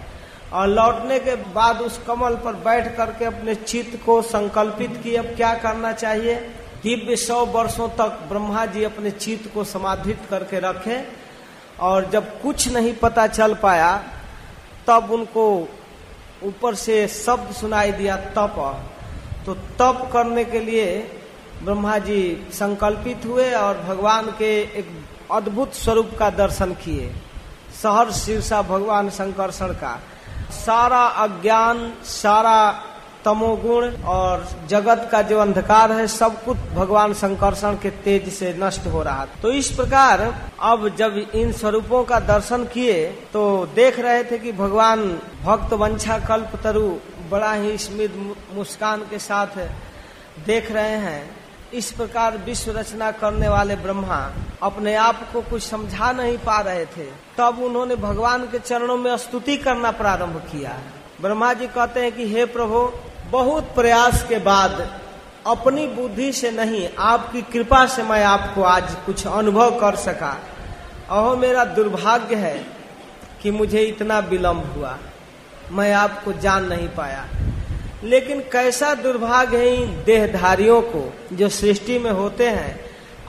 और 0.53 0.67
लौटने 0.67 1.20
के 1.20 1.36
बाद 1.36 1.81
उस 1.81 2.01
कमल 2.08 2.36
पर 2.36 2.53
बैठ 2.53 2.96
करके 2.98 3.25
अपने 3.25 3.55
चित्त 3.55 4.05
को 4.05 4.22
संकल्पित 4.22 5.00
किए, 5.03 5.17
अब 5.17 5.25
क्या 5.25 5.53
करना 5.53 5.91
चाहिए? 5.91 6.36
दिव्य 6.84 7.15
सौ 7.15 7.46
वर्षों 7.46 7.89
तक 7.89 8.20
ब्रह्मा 8.29 8.65
जी 8.65 8.84
अपने 8.84 9.12
चित्त 9.12 9.53
को 9.53 9.63
समाधित 9.63 10.20
करके 10.29 10.60
रखे, 10.60 11.03
और 11.79 12.10
जब 12.10 12.41
कुछ 12.41 12.67
नहीं 12.67 12.93
पता 12.93 13.27
चल 13.27 13.53
पाया, 13.53 14.03
तब 14.88 15.12
उनको 15.12 15.70
ऊपर 16.43 16.75
से 16.75 17.08
शब्द 17.08 17.53
सुनाई 17.53 17.91
दिया, 17.91 18.15
तप। 18.15 18.86
तो 19.46 19.53
तप 19.53 20.10
करने 20.13 20.46
के 20.46 20.60
लिए 20.60 21.17
ब्रह्मा 21.63 21.98
जी 21.98 22.48
संकल्पित 22.53 23.25
हुए 23.25 23.51
और 23.51 23.77
भगवान 23.77 24.25
के 24.25 24.62
एक 24.62 25.05
अद्भुत 25.31 25.74
स्वरूप 25.74 26.12
का 26.20 26.29
दर्शन 26.29 26.72
किए। 26.74 27.12
सहर 27.84 28.12
शीर्षा 28.12 28.62
भगवान 28.62 29.10
शंकरषण 29.10 29.67
का। 29.67 30.00
सारा 30.53 31.03
अज्ञान, 31.24 31.91
सारा 32.05 32.72
तमोगुण 33.25 33.91
और 34.08 34.48
जगत 34.70 35.08
का 35.12 35.22
जो 35.22 35.39
अंधकार 35.39 35.91
है, 35.91 36.05
सब 36.08 36.43
कुछ 36.46 36.58
भगवान 36.75 37.13
शंकरषण 37.13 37.75
के 37.75 37.89
तेज 38.03 38.31
से 38.34 38.53
नष्ट 38.60 38.88
हो 38.88 39.01
रहा 39.03 39.25
तो 39.41 39.51
इस 39.51 39.70
प्रकार, 39.72 40.22
अब 40.62 40.88
जब 40.96 41.17
इन 41.36 41.51
स्वरूपों 41.51 42.03
का 42.03 42.20
दर्शन 42.22 42.63
किए 42.65 43.03
तो 43.34 43.43
देख 43.75 44.00
रहे 44.00 44.24
थे 44.24 44.38
कि 44.38 44.51
भगवान 44.53 45.08
भक्त 45.43 45.74
वंशा 45.74 46.17
कल्प 46.20 46.55
तरु 46.63 46.88
बड़ा 47.31 47.53
ही 47.53 47.77
स्मित 47.77 48.15
मुस्कान 48.53 49.01
के 49.10 49.20
साथ 49.20 49.58
देख 50.46 50.72
रहे 50.72 50.98
हैं। 50.98 51.40
इस 51.74 51.92
प्रकार 51.92 52.38
विश्व 52.38 52.72
रचना 52.72 53.12
करने 53.12 53.48
वाले 53.48 53.75
ब्रह्मा 53.75 54.32
अपने 54.63 54.96
आप 54.96 55.32
को 55.34 55.42
कुछ 55.42 55.63
समझा 55.63 56.12
नहीं 56.12 56.38
पा 56.38 56.62
रहे 56.62 56.86
थे। 56.86 57.06
तब 57.38 57.60
उन्होंने 57.60 57.96
भगवान 57.96 58.44
के 58.44 58.60
चरणों 58.60 58.98
में 58.98 59.18
स्तुति 59.18 59.58
करना 59.58 59.92
प्रारंभ 59.92 60.38
किया। 60.38 60.80
ब्रह्मा 61.22 61.54
जी 61.54 61.68
कहते 61.68 62.00
हैं 62.00 62.12
कि, 62.12 62.34
हे 62.34 62.46
प्रभु, 62.46 62.92
बहुत 63.30 63.63
प्रयास 63.63 64.24
के 64.24 64.38
बाद 64.38 65.00
अपनी 65.48 65.88
बुद्धि 65.88 66.32
से 66.32 66.51
नहीं, 66.51 66.90
आपकी 67.00 67.42
कृपा 67.42 67.86
से 67.86 68.04
मैं 68.04 68.24
आपको 68.24 68.63
आज 68.63 68.96
कुछ 69.06 69.28
अनुभव 69.28 69.72
कर 69.80 69.96
सका। 69.96 70.42
अहो, 71.10 71.36
मेरा 71.36 71.66
दुर्भाग्य 71.66 72.36
है 72.36 72.66
कि 73.42 73.51
मुझे 73.51 73.80
इतना 73.80 74.20
विलम्ब 74.20 74.74
हुआ। 74.78 74.98
मैं 75.72 75.94
आपको 75.94 76.34
जान 76.34 76.66
नहीं 76.66 76.88
पाया। 76.88 77.28
लेकिन 78.03 78.39
कैसा 78.51 78.93
दुर्भाग्य 78.93 79.58
है 79.58 79.75
इन 79.75 80.03
देहधारियों 80.05 80.81
को 80.81 81.13
जो 81.34 81.50
सृष्टि 81.50 81.98
में 82.00 82.12
होते 82.12 82.48
हैं, 82.48 82.79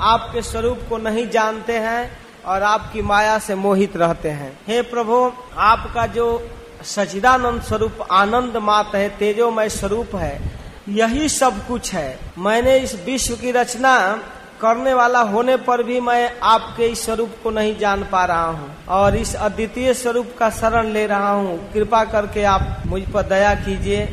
आपके 0.00 0.42
स्वरूप 0.42 0.78
को 0.88 0.98
नहीं 0.98 1.28
जानते 1.30 1.78
हैं 1.78 2.10
और 2.46 2.62
आपकी 2.62 3.02
माया 3.02 3.38
से 3.38 3.54
मोहित 3.54 3.96
रहते 3.96 4.28
हैं। 4.30 4.52
हे 4.68 4.80
प्रभु, 4.82 5.30
आपका 5.56 6.06
जो 6.06 6.26
सचिदानंद 6.84 7.62
स्वरूप, 7.62 8.06
आनंद 8.10 8.56
मात 8.56 8.94
है, 8.94 9.08
तेजोमय 9.08 9.68
स्वरूप 9.68 10.14
है, 10.16 10.40
यही 10.88 11.28
सब 11.28 11.66
कुछ 11.66 11.92
है। 11.94 12.18
मैंने 12.38 12.78
इस 12.78 12.94
विश्व 13.04 13.34
की 13.34 13.50
रचना 13.50 13.98
करने 14.60 14.94
वाला 14.94 15.20
होने 15.20 15.56
पर 15.56 15.82
भी 15.82 16.00
मैं 16.00 16.40
आपके 16.42 16.86
इस 16.86 17.04
स्वरूप 17.04 17.30
को 17.42 17.50
नहीं 17.50 17.78
जान 17.78 18.02
पा 18.04 18.24
रहा 18.24 18.46
हूँ 18.46 18.74
और 18.88 19.16
इस 19.16 19.34
अद्वितीय 19.36 19.94
स्वरूप 19.94 20.34
का 20.38 20.50
शरण 20.50 20.92
ले 20.92 21.06
रहा 21.06 21.30
हूँ। 21.30 21.72
कृपा 21.72 22.04
करके 22.04 22.44
आप 22.44 22.82
मुझ 22.86 23.02
पर 23.02 23.22
दया 23.22 23.54
कीजिए। 23.54 24.04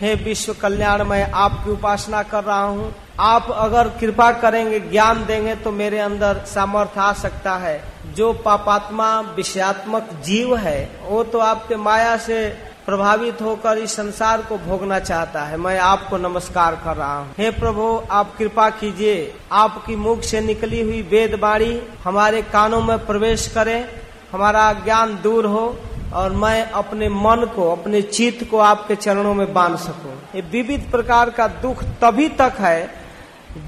हे 0.00 0.14
विश्व 0.14 0.54
कल्याण, 0.54 1.02
मैं 1.04 1.32
आपकी 1.32 1.70
उपासना 1.70 2.22
कर 2.22 2.44
रहा 2.44 2.62
हूँ। 2.62 2.94
आप 3.20 3.50
अगर 3.50 3.88
कृपा 3.88 4.32
करेंगे, 4.32 4.80
ज्ञान 4.80 5.24
देंगे 5.26 5.54
तो 5.54 5.70
मेरे 5.70 5.98
अंदर 5.98 6.44
सामर्थ 6.46 6.98
आ 6.98 7.12
सकता 7.12 7.56
है। 7.56 7.82
जो 8.14 8.32
पापात्मा, 8.32 9.20
विषयात्मक 9.20 10.08
जीव 10.24 10.56
है, 10.56 10.90
वो 11.04 11.24
तो 11.24 11.38
आपके 11.38 11.76
माया 11.76 12.16
से 12.16 12.70
प्रभावित 12.86 13.42
होकर 13.42 13.78
इस 13.78 13.96
संसार 13.96 14.42
को 14.42 14.58
भोगना 14.58 14.98
चाहता 14.98 15.42
है। 15.42 15.56
मैं 15.56 15.78
आपको 15.78 16.16
नमस्कार 16.16 16.74
कर 16.74 16.96
रहा 16.96 17.18
हूँ। 17.18 17.34
हे 17.38 17.50
प्रभु, 17.50 18.02
आप 18.10 18.36
कृपा 18.36 18.70
कीजिए। 18.70 19.34
आपकी 19.52 19.96
मुख 19.96 20.22
से 20.22 20.40
निकली 20.40 20.80
हुई 20.80 21.02
वेद 21.02 21.38
बाणी 21.38 21.82
हमारे 22.04 22.42
कानों 22.42 22.80
में 22.80 23.06
प्रवेश 23.06 23.46
करे। 23.48 24.04
हमारा 24.32 24.72
ज्ञान 24.72 25.20
दूर 25.22 25.46
हो। 25.46 25.76
और 26.14 26.32
मैं 26.32 26.70
अपने 26.70 27.08
मन 27.08 27.46
को, 27.56 27.70
अपने 27.72 28.02
चित्त 28.02 28.48
को 28.50 28.58
आपके 28.58 28.94
चरणों 28.96 29.34
में 29.34 29.52
बाँध 29.52 29.76
सकूँ। 29.76 30.14
ये 30.34 30.40
विविध 30.42 30.90
प्रकार 30.90 31.30
का 31.30 31.46
दुख 31.48 31.84
तभी 32.00 32.28
तक 32.28 32.54
है 32.58 32.90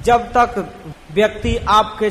जब 0.05 0.27
तक 0.37 0.75
व्यक्ति 1.13 1.57
आपके 1.57 2.11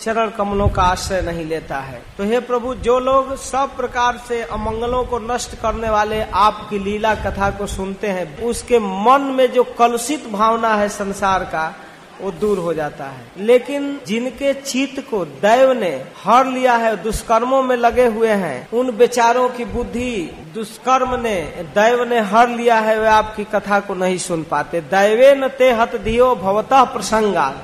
चरण 0.00 0.30
कमलों 0.30 0.68
का 0.68 0.82
आश्रय 0.82 1.20
नहीं 1.22 1.44
लेता 1.44 1.78
है। 1.78 2.02
तो 2.18 2.24
हे 2.24 2.40
प्रभु, 2.40 2.74
जो 2.74 2.98
लोग 2.98 3.34
सब 3.36 3.76
प्रकार 3.76 4.16
से 4.18 4.42
अमंगलों 4.42 5.04
को 5.04 5.18
नष्ट 5.18 5.54
करने 5.54 5.90
वाले 5.90 6.22
आपकी 6.22 6.78
लीला 6.78 7.14
कथा 7.14 7.50
को 7.50 7.66
सुनते 7.66 8.08
हैं, 8.08 8.42
उसके 8.42 8.78
मन 8.78 9.32
में 9.36 9.52
जो 9.52 9.64
कलुषित 9.78 10.28
भावना 10.28 10.74
है 10.74 10.88
संसार 10.88 11.44
का 11.44 11.74
वो 12.22 12.30
दूर 12.30 12.58
हो 12.58 12.74
जाता 12.74 13.04
है। 13.04 13.32
लेकिन 13.38 14.00
जिनके 14.06 14.54
चित्त 14.54 15.10
को 15.10 15.24
दैव 15.24 15.72
ने 15.72 16.04
हर 16.24 16.46
लिया 16.46 16.76
है, 16.76 17.02
दुष्कर्मों 17.02 17.62
में 17.62 17.76
लगे 17.76 18.06
हुए 18.06 18.28
हैं, 18.28 18.70
उन 18.70 18.96
बेचारों 18.96 19.48
की 19.48 19.64
बुद्धि 19.64 20.30
दुष्कर्म 20.54 21.20
ने, 21.20 21.42
दैव 21.74 22.04
ने 22.04 22.20
हर 22.20 22.48
लिया 22.48 22.78
है, 22.78 23.00
वे 23.00 23.06
आपकी 23.06 23.44
कथा 23.44 23.80
को 23.80 23.94
नहीं 23.94 24.18
सुन 24.18 24.44
पाते। 24.44 24.80
दैवे 24.80 25.34
न 25.34 25.48
ते 25.48 25.72
हत 25.72 25.96
दियो 25.96 26.34
भवतः 26.34 26.84
प्रसंगा। 26.84 27.54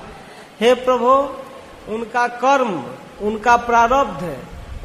हे 0.61 0.75
प्रभु, 0.75 1.11
उनका 1.95 2.27
कर्म, 2.27 2.85
उनका 3.23 3.57
प्रारब्ध, 3.57 4.37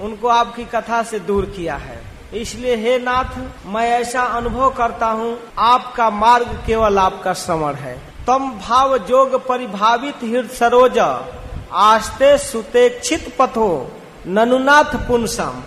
उनको 0.02 0.28
आपकी 0.28 0.66
कथा 0.66 1.04
से 1.04 1.20
दूर 1.20 1.46
किया 1.46 1.76
है। 1.76 2.02
इसलिए 2.34 2.76
हे 2.76 3.00
नाथ, 3.00 3.38
मैं 3.66 3.90
ऐसा 3.90 4.22
अनुभव 4.22 4.70
करता 4.70 5.08
हूँ, 5.08 5.40
आपका 5.58 6.10
मार्ग 6.10 6.64
केवल 6.68 6.98
आपका 6.98 7.34
समर 7.34 7.76
है। 7.76 8.11
तम 8.28 8.50
भाव 8.60 8.98
जोग 9.08 9.36
परिभावित 9.48 10.24
हृद 10.24 10.50
सरोज 10.50 10.98
आस्ते 11.82 12.38
सुतेक्षित 12.38 13.24
पथो 13.40 13.70
ननुनाथ 14.28 14.96
पुनसम। 15.08 15.62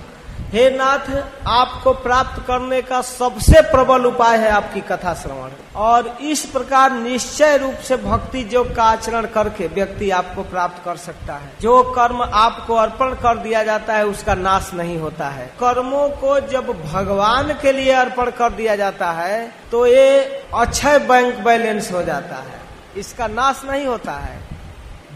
हे 0.54 0.68
नाथ, 0.70 1.08
आपको 1.48 1.92
प्राप्त 1.92 2.42
करने 2.46 2.80
का 2.82 3.00
सबसे 3.02 3.60
प्रबल 3.62 4.04
उपाय 4.04 4.36
है 4.38 4.50
आपकी 4.50 4.80
कथा 4.80 5.14
श्रवण। 5.14 5.50
और 5.76 6.08
इस 6.22 6.44
प्रकार 6.46 6.92
निश्चय 6.92 7.56
रूप 7.56 7.78
से 7.78 7.96
भक्ति 7.96 8.46
योग 8.52 8.74
का 8.76 8.84
आचरण 8.84 9.26
करके 9.26 9.66
व्यक्ति 9.68 10.10
आपको 10.10 10.42
प्राप्त 10.44 10.84
कर 10.84 10.96
सकता 10.96 11.34
है। 11.34 11.50
जो 11.60 11.82
कर्म 11.90 12.22
आपको 12.22 12.74
अर्पण 12.74 13.14
कर 13.14 13.38
दिया 13.38 13.62
जाता 13.62 13.94
है, 13.94 14.06
उसका 14.06 14.34
नाश 14.34 14.70
नहीं 14.74 14.96
होता 14.98 15.28
है। 15.28 15.46
कर्मों 15.60 16.08
को 16.16 16.38
जब 16.48 16.72
भगवान 16.84 17.52
के 17.62 17.72
लिए 17.72 17.92
अर्पण 17.94 18.30
कर 18.30 18.52
दिया 18.52 18.76
जाता 18.76 19.10
है 19.12 19.52
तो 19.70 19.86
ये 19.86 20.24
अक्षय 20.54 20.98
बैंक 21.00 21.38
बैलेंस 21.38 21.92
हो 21.92 22.02
जाता 22.02 22.36
है। 22.36 22.60
इसका 22.96 23.26
नाश 23.28 23.62
नहीं 23.70 23.86
होता 23.86 24.12
है। 24.12 24.53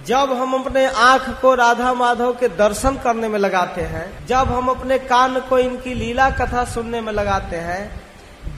जब 0.09 0.33
हम 0.33 0.53
अपने 0.55 0.85
आँख 0.87 1.29
को 1.41 1.55
राधा 1.55 1.93
माधव 1.95 2.33
के 2.33 2.49
दर्शन 2.49 2.97
करने 2.97 3.29
में 3.29 3.39
लगाते 3.39 3.81
हैं, 3.85 4.27
जब 4.27 4.53
हम 4.53 4.69
अपने 4.69 4.99
कान 4.99 5.39
को 5.41 5.59
इनकी 5.59 5.95
लीला 5.95 6.29
कथा 6.31 6.65
सुनने 6.65 7.01
में 7.01 7.13
लगाते 7.13 7.57
हैं, 7.57 8.01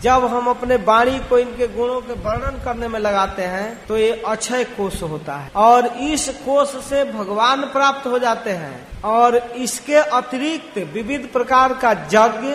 जब 0.03 0.25
हम 0.25 0.47
अपने 0.47 0.77
वाणी 0.77 1.19
को 1.21 1.39
इनके 1.39 1.67
गुणों 1.69 2.01
के 2.01 2.13
वर्णन 2.21 2.63
करने 2.65 2.89
में 2.89 2.99
लगाते 3.01 3.43
हैं 3.45 3.87
तो 3.87 3.97
ये 3.99 4.23
अक्षय 4.27 4.65
कोष 4.65 5.03
होता 5.03 5.35
है। 5.35 5.51
और 5.57 5.87
इस 5.87 6.29
कोष 6.47 6.69
से 6.85 7.05
भगवान 7.13 7.63
प्राप्त 7.63 8.07
हो 8.07 8.19
जाते 8.19 8.51
हैं। 8.53 9.03
और 9.03 9.37
इसके 9.37 9.97
अतिरिक्त 9.97 10.79
विविध 10.95 11.29
प्रकार 11.33 11.75
का 11.75 11.91
यज्ञ, 11.91 12.55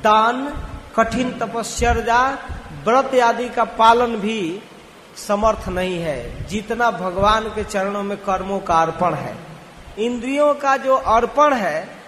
दान, 0.00 0.42
कठिन 0.96 1.30
तपस्या, 1.32 1.92
व्रत 2.84 3.14
आदि 3.14 3.48
का 3.48 3.64
पालन 3.64 4.16
भी 4.16 4.62
समर्थ 5.16 5.68
नहीं 5.68 5.98
है। 5.98 6.46
जितना 6.46 6.90
भगवान 6.90 7.44
के 7.44 7.64
चरणों 7.64 8.02
में 8.02 8.18
कर्मों 8.18 8.60
का 8.60 8.74
अर्पण 8.74 9.14
है, 9.14 9.36
इंद्रियों 9.98 10.54
का 10.54 10.76
जो 10.76 10.94
अर्पण 10.94 11.54
है, 11.54 12.00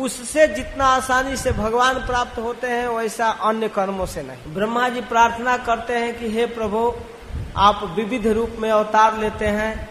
उससे 0.00 0.48
जितना 0.48 0.86
आसानी 0.86 1.36
से 1.36 1.52
भगवान 1.52 1.94
प्राप्त 1.94 2.38
होते 2.38 2.66
हैं, 2.66 2.88
वैसा 2.88 3.28
अन्य 3.30 3.68
कर्मों 3.68 4.06
से 4.06 4.22
नहीं। 4.22 4.54
ब्रह्मा 4.54 4.88
जी 4.88 5.00
प्रार्थना 5.00 5.56
करते 5.56 5.92
हैं 5.92 6.18
कि, 6.18 6.30
हे 6.30 6.46
प्रभु, 6.46 6.94
आप 7.56 7.94
विविध 7.96 8.26
रूप 8.26 8.50
में 8.58 8.70
अवतार 8.70 9.18
लेते 9.18 9.46
हैं 9.46 9.88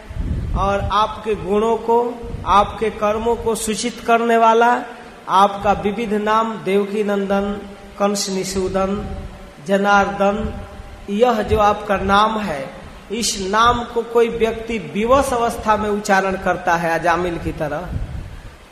और 0.55 0.79
आपके 0.79 1.35
गुणों 1.35 1.77
को, 1.77 2.13
आपके 2.45 2.89
कर्मों 2.89 3.35
को 3.35 3.55
सूचित 3.55 4.03
करने 4.07 4.37
वाला, 4.37 4.83
आपका 5.29 5.71
विविध 5.71 6.13
नाम 6.13 6.55
देवकी 6.55 7.03
नंदन 7.03 7.51
कंस 7.99 8.29
निषूदन, 8.29 9.17
जनार्दन 9.65 10.66
यह 11.09 11.41
जो 11.41 11.59
आपका 11.59 11.97
नाम 11.97 12.39
है, 12.39 12.63
इस 13.11 13.37
नाम 13.49 13.83
को 13.83 14.01
कोई 14.03 14.29
व्यक्ति 14.29 14.77
विवश 14.93 15.29
अवस्था 15.33 15.77
में 15.77 15.89
उच्चारण 15.89 16.35
करता 16.35 16.75
है 16.75 16.99
अजामिल 16.99 17.37
की 17.37 17.51
तरह 17.51 17.87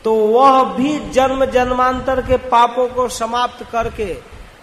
तो 0.04 0.14
वह 0.14 0.62
भी 0.74 0.98
जन्म 1.10 1.44
जन्मांतर 1.44 2.20
के 2.22 2.36
पापों 2.48 2.86
को 2.88 3.08
समाप्त 3.08 3.64
करके 3.72 4.16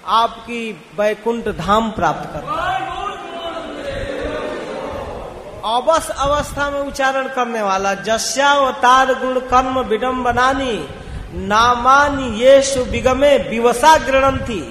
आपकी 0.05 0.61
वैकुंठ 0.99 1.47
धाम 1.57 1.89
प्राप्त 1.91 2.29
करता 2.33 2.61
है 2.61 2.91
अवस 5.65 6.09
अवस्था 6.09 6.69
में 6.71 6.79
उच्चारण 6.79 7.27
करने 7.27 7.61
वाला, 7.61 7.93
जस्यावतार 7.93 9.13
गुण 9.19 9.39
कर्म 9.49 9.79
विडम्बनानी 9.79 10.75
नामानी 11.47 12.27
ये 12.39 12.83
विगमे 12.83 13.37
विवसा 13.49 13.97
गृणंती 13.97 14.61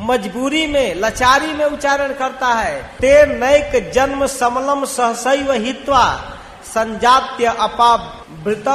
मजबूरी 0.00 0.66
में, 0.66 0.94
लाचारी 0.94 1.52
में 1.52 1.64
उच्चारण 1.64 2.12
करता 2.12 2.46
है। 2.46 2.82
ते 2.82 3.26
नैक 3.26 3.92
जन्म 3.92 4.26
समलम 4.26 4.84
सहसैव 4.84 5.52
हित्वा 5.52 6.30
संजात्य 6.64 7.44
अपावृत 7.44 8.68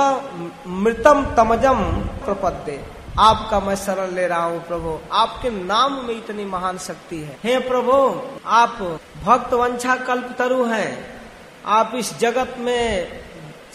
मृतम 0.68 1.26
तमजम 1.26 1.84
प्रपद्य। 2.26 2.86
आपका 3.20 3.60
मैं 3.60 3.76
शरण 3.76 4.16
ले 4.16 4.28
रहा 4.28 4.44
हूँ, 4.44 4.68
प्रभु। 4.68 5.00
आपके 5.12 5.50
नाम 5.50 5.94
में 5.94 6.16
इतनी 6.16 6.46
महान 6.46 6.78
शक्ति 6.78 7.18
है। 7.18 7.38
हे 7.44 7.60
प्रभु, 7.60 8.22
आप 8.46 9.00
भक्त 9.26 9.54
वंशा 9.54 9.96
कल्प 9.96 10.36
तरु 10.38 10.66
हैं। 10.66 11.22
आप 11.66 11.92
इस 11.96 12.20
जगत 12.20 12.56
में 12.60 13.08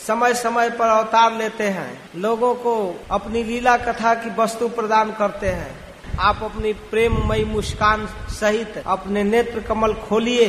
समय 0.07 0.35
समय 0.35 0.71
पर 0.71 0.87
अवतार 0.87 1.33
लेते 1.33 1.65
हैं। 1.65 2.11
लोगों 2.17 2.55
को 2.55 3.01
अपनी 3.11 3.45
लीला 3.45 3.77
कथा 3.77 4.15
की 4.15 4.31
वस्तु 4.39 4.69
प्रदान 4.69 5.13
करते 5.13 5.49
हैं। 5.49 5.84
आप 6.21 6.41
अपनी 6.43 6.73
प्रेममयी 6.91 7.45
मुस्कान 7.45 8.07
सहित 8.31 8.83
अपने 8.87 9.23
नेत्र 9.25 9.61
कमल 9.61 9.93
खोलिए 10.03 10.49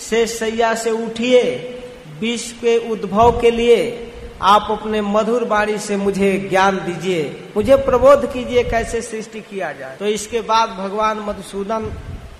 से 0.00 0.26
सैया 0.26 0.74
से 0.74 0.90
उठिए 0.90 1.42
विश्व 2.20 2.56
के 2.56 2.76
उद्भव 2.90 3.40
के 3.40 3.50
लिए 3.50 4.12
आप 4.42 4.68
अपने 4.70 5.00
मधुर 5.00 5.44
बाणी 5.44 5.76
से 5.78 5.96
मुझे 5.96 6.32
ज्ञान 6.50 6.76
दीजिए। 6.76 7.24
मुझे 7.56 7.76
प्रबोध 7.76 8.32
कीजिए 8.32 8.62
कैसे 8.62 9.00
सृष्टि 9.02 9.40
किया 9.40 9.72
जाए। 9.72 9.96
तो 9.96 10.06
इसके 10.06 10.40
बाद 10.40 10.70
भगवान 10.70 11.18
मधुसूदन 11.18 11.92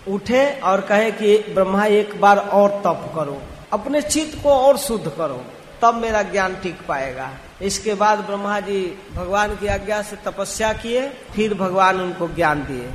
उठे 0.09 0.45
और 0.61 0.81
कहे 0.81 1.11
कि 1.11 1.37
ब्रह्मा 1.55 1.85
एक 1.85 2.21
बार 2.21 2.39
और 2.39 2.71
तप 2.85 3.13
करो, 3.17 3.41
अपने 3.73 4.03
चित्त 4.03 4.43
को 4.43 4.51
और 4.51 4.77
शुद्ध 4.79 5.09
करो। 5.09 5.43
तब 5.83 5.95
मेरा 5.95 6.23
ज्ञान 6.23 6.57
टिक 6.63 6.87
पाएगा। 6.89 7.31
इसके 7.63 7.95
बाद 7.95 8.19
ब्रह्मा 8.19 8.61
जी 8.61 8.99
भगवान 9.15 9.57
की 9.57 9.67
आज्ञा 9.67 10.03
से 10.03 10.17
तपस्या 10.17 10.73
किए, 10.73 11.09
फिर 11.09 11.55
भगवान 11.55 12.01
उनको 12.01 12.29
ज्ञान 12.29 12.61
दिए। 12.61 12.91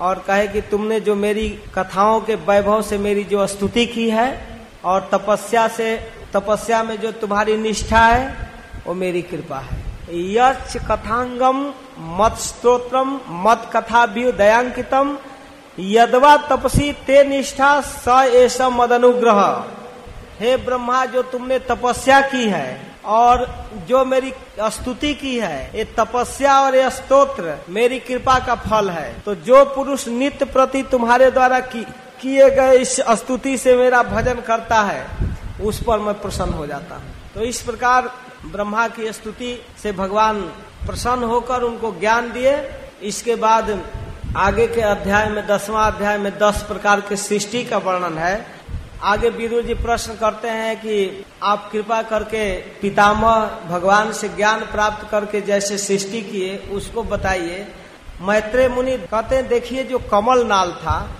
और 0.00 0.24
कहे 0.26 0.48
कि 0.48 0.60
तुमने 0.60 1.00
जो 1.00 1.14
मेरी 1.14 1.48
कथाओं 1.74 2.20
के 2.20 2.34
वैभव 2.34 2.82
से 2.82 2.98
मेरी 2.98 3.24
जो 3.24 3.46
स्तुति 3.46 3.86
की 3.86 4.10
है, 4.10 4.58
और 4.84 5.08
तपस्या 5.12 5.68
से, 5.68 5.96
तपस्या 6.32 6.82
में 6.82 7.00
जो 7.00 7.12
तुम्हारी 7.12 7.56
निष्ठा 7.56 8.06
है, 8.06 8.52
वो 8.86 8.94
मेरी 8.94 9.22
कृपा 9.22 9.58
है। 9.58 9.84
यच 10.12 10.76
कथांगम 10.76 11.72
मत 11.98 12.38
स्त्रोत्रम 12.38 13.20
मत 13.28 13.70
कथा 13.76 14.06
भी 14.06 14.32
दयांकितम 14.32 15.18
यदवा 15.78 16.36
तपसी 16.36 16.92
ते 16.92 17.24
निष्ठा 17.24 17.80
स 17.80 18.08
ऐसा 18.34 18.68
मद 18.68 18.92
अनुग्रह 18.92 19.40
हे 20.40 20.56
ब्रह्मा 20.56 21.04
जो 21.06 21.22
तुमने 21.24 21.58
तपस्या 21.60 22.20
की 22.22 22.44
है 22.46 22.94
और 23.06 23.46
जो 23.88 24.04
मेरी 24.04 24.32
स्तुति 24.60 25.12
की 25.14 25.36
है 25.38 25.70
ये 25.74 25.84
तपस्या 25.98 26.58
और 26.60 26.76
ये 26.76 26.90
स्तोत्र 26.90 27.56
मेरी 27.70 27.98
कृपा 28.00 28.38
का 28.38 28.54
फल 28.60 28.90
है। 28.90 29.12
तो 29.22 29.34
जो 29.36 29.64
पुरुष 29.74 30.06
नित्य 30.08 30.44
प्रति 30.46 30.82
तुम्हारे 30.82 31.30
द्वारा 31.30 31.60
की, 31.60 31.82
किए 32.22 32.50
गए 32.50 32.76
इस 32.78 32.96
स्तुति 33.12 33.56
से 33.58 33.76
मेरा 33.76 34.02
भजन 34.04 34.40
करता 34.40 34.80
है 34.82 35.06
उस 35.62 35.82
पर 35.82 35.98
मैं 35.98 36.14
प्रसन्न 36.20 36.52
हो 36.52 36.66
जाता 36.66 36.94
हूँ। 36.94 37.12
तो 37.34 37.42
इस 37.42 37.60
प्रकार 37.62 38.10
ब्रह्मा 38.46 38.86
की 38.88 39.12
स्तुति 39.12 39.58
से 39.82 39.92
भगवान 39.92 40.40
प्रसन्न 40.86 41.24
होकर 41.24 41.62
उनको 41.62 41.92
ज्ञान 42.00 42.32
दिए। 42.32 42.56
इसके 43.02 43.34
बाद 43.36 43.78
आगे 44.36 44.66
के 44.66 44.80
अध्याय 44.80 45.28
में 45.30 45.46
दसवां 45.46 45.90
अध्याय 45.92 46.18
में 46.18 46.32
दस 46.38 46.62
प्रकार 46.62 47.00
के 47.00 47.16
सृष्टि 47.16 47.64
का 47.64 47.78
वर्णन 47.78 48.18
है। 48.18 48.34
आगे 49.04 49.28
वीरू 49.28 49.62
जी 49.62 49.74
प्रश्न 49.74 50.14
करते 50.14 50.48
हैं 50.48 50.76
कि 50.76 51.24
आप 51.42 51.68
कृपा 51.72 52.02
करके 52.02 52.54
पितामह 52.54 53.60
भगवान 53.68 54.12
से 54.12 54.28
ज्ञान 54.28 54.60
प्राप्त 54.60 55.10
करके 55.10 55.40
जैसे 55.40 55.78
सृष्टि 55.78 56.22
किए, 56.22 56.56
उसको 56.56 57.02
बताइए। 57.02 57.66
मैत्रेय 58.20 58.68
मुनि 58.68 58.96
कहते 58.98 59.36
हैं, 59.36 59.48
देखिए 59.48 59.84
जो 59.84 59.98
कमल 59.98 60.46
नाल 60.46 60.72
था, 60.72 61.10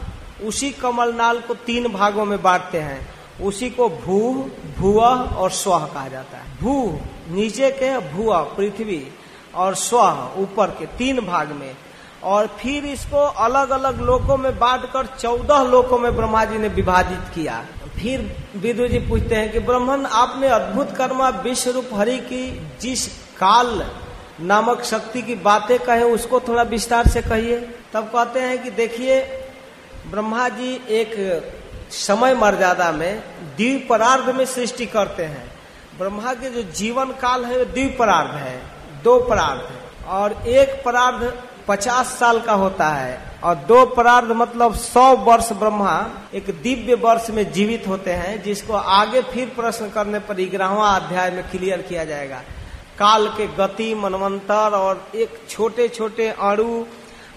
उसी 0.44 0.70
कमल 0.70 1.14
नाल 1.14 1.40
को 1.40 1.54
तीन 1.54 1.88
भागों 1.88 2.24
में 2.24 2.42
बांटते 2.42 2.78
हैं। 2.78 3.14
उसी 3.42 3.70
को 3.70 3.88
भू, 3.88 4.50
भूव 4.78 5.04
और 5.36 5.50
स्व 5.50 5.78
कहा 5.78 6.08
जाता 6.08 6.38
है। 6.38 6.44
भू, 6.62 6.98
नीचे 7.30 7.70
के 7.70 7.98
भू 7.98 8.32
पृथ्वी 8.32 9.08
और 9.54 9.74
स्व, 9.74 9.98
ऊपर 10.36 10.66
के 10.66 10.86
तीन 10.86 11.20
भाग 11.20 11.52
में। 11.52 11.76
और 12.24 12.46
फिर 12.46 12.84
इसको 12.84 13.18
अलग 13.18 13.70
अलग 13.70 14.00
लोकों 14.00 14.36
में 14.36 14.58
बांटकर 14.58 15.06
चौदह 15.06 15.62
लोकों 15.62 15.98
में 15.98 16.16
ब्रह्मा 16.16 16.44
जी 16.44 16.58
ने 16.58 16.68
विभाजित 16.68 17.34
किया। 17.34 17.64
फिर 17.98 18.36
विदु 18.56 18.88
जी 18.88 18.98
पूछते 18.98 19.34
हैं 19.34 19.52
कि, 19.52 19.58
ब्रह्मन, 19.58 20.06
आपने 20.06 20.48
अद्भुत 20.48 20.96
कर्मा 20.96 21.28
विश्व 21.28 21.70
रूप 21.70 21.88
हरि 21.94 22.18
की 22.18 22.66
जिस 22.80 23.06
काल 23.22 23.90
नामक 24.40 24.82
शक्ति 24.82 25.22
की 25.22 25.34
बातें 25.34 25.78
कहे, 25.78 26.02
उसको 26.02 26.40
थोड़ा 26.40 26.62
विस्तार 26.62 27.08
से 27.08 27.22
कहिए। 27.22 27.60
तब 27.92 28.04
कहते 28.04 28.40
हैं 28.40 28.62
कि, 28.62 28.70
देखिए 28.70 29.20
ब्रह्मा 30.10 30.48
जी 30.48 30.84
एक 30.88 31.42
समय 31.90 32.34
मर्यादा 32.34 32.92
में 32.92 33.22
द्वीप 33.56 33.86
परार्ध 33.90 34.34
में 34.34 34.44
सृष्टि 34.44 34.86
करते 34.86 35.24
हैं। 35.24 35.52
ब्रह्मा 35.98 36.34
के 36.34 36.50
जो 36.50 36.62
जीवन 36.62 37.04
काल 37.04 37.44
है, 37.44 37.58
वो 37.58 37.64
द्वीप 37.64 37.96
परार्ध 37.98 38.30
है, 38.30 38.62
दो 39.04 39.20
परार्ध 39.20 39.60
है 39.60 40.08
और 40.08 40.32
एक 40.32 40.82
परार्ध 40.84 41.32
पचास 41.68 42.06
साल 42.18 42.40
का 42.40 42.52
होता 42.52 42.88
है 42.88 43.18
और 43.44 43.54
दो 43.54 43.84
परार्ध 43.86 44.30
मतलब 44.32 44.74
सौ 44.74 45.04
वर्ष 45.16 45.52
ब्रह्मा 45.52 45.94
एक 46.34 46.50
दिव्य 46.62 46.94
वर्ष 46.94 47.30
में 47.30 47.52
जीवित 47.52 47.88
होते 47.88 48.12
हैं, 48.12 48.42
जिसको 48.42 48.72
आगे 48.72 49.22
फिर 49.22 49.48
प्रश्न 49.48 49.88
करने 49.90 50.18
पर 50.18 50.34
ग्यारहवा 50.34 50.88
अध्याय 50.88 51.30
में 51.30 51.42
क्लियर 51.50 51.82
किया 51.82 52.04
जाएगा। 52.04 52.42
काल 52.98 53.26
के 53.28 53.46
गति, 53.46 53.94
मनवंतर 53.94 54.76
और 54.76 55.08
एक 55.14 55.40
छोटे 55.48 55.88
छोटे 55.88 56.28
अणु 56.28 56.84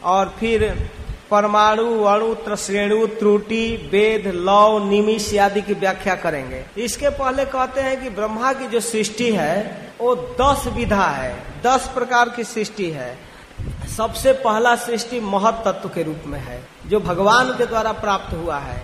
और 0.04 0.36
फिर 0.40 0.90
परमाणु, 1.32 2.04
अणु, 2.04 2.34
त्रश्रेणु, 2.34 3.06
त्रुटि, 3.08 3.90
वेद 3.92 4.28
लव 4.28 4.90
निमिष 4.90 5.36
आदि 5.36 5.62
की 5.62 5.74
व्याख्या 5.74 6.16
करेंगे। 6.16 6.66
इसके 6.78 7.10
पहले 7.10 7.46
कहते 7.46 7.82
हैं 7.82 8.02
कि 8.04 8.10
ब्रह्मा 8.10 8.54
की 8.54 8.68
जो 8.68 8.80
सृष्टि 8.80 9.32
है, 9.32 9.58
वो 10.02 10.16
दस 10.42 10.68
विधा 10.68 11.06
है, 11.06 11.34
दस 11.66 11.92
प्रकार 11.94 12.30
की 12.30 12.44
सृष्टि 12.44 12.90
है। 12.92 13.27
सबसे 13.97 14.34
पहला 14.34 14.75
सृष्टि 14.75 15.19
महत 15.19 15.62
तत्व 15.65 15.89
के 15.89 16.03
रूप 16.03 16.23
में 16.25 16.39
है, 16.39 16.67
जो 16.88 16.99
भगवान 16.99 17.49
के 17.49 17.65
द्वारा 17.65 17.91
प्राप्त 17.91 18.34
हुआ 18.34 18.58
है। 18.58 18.84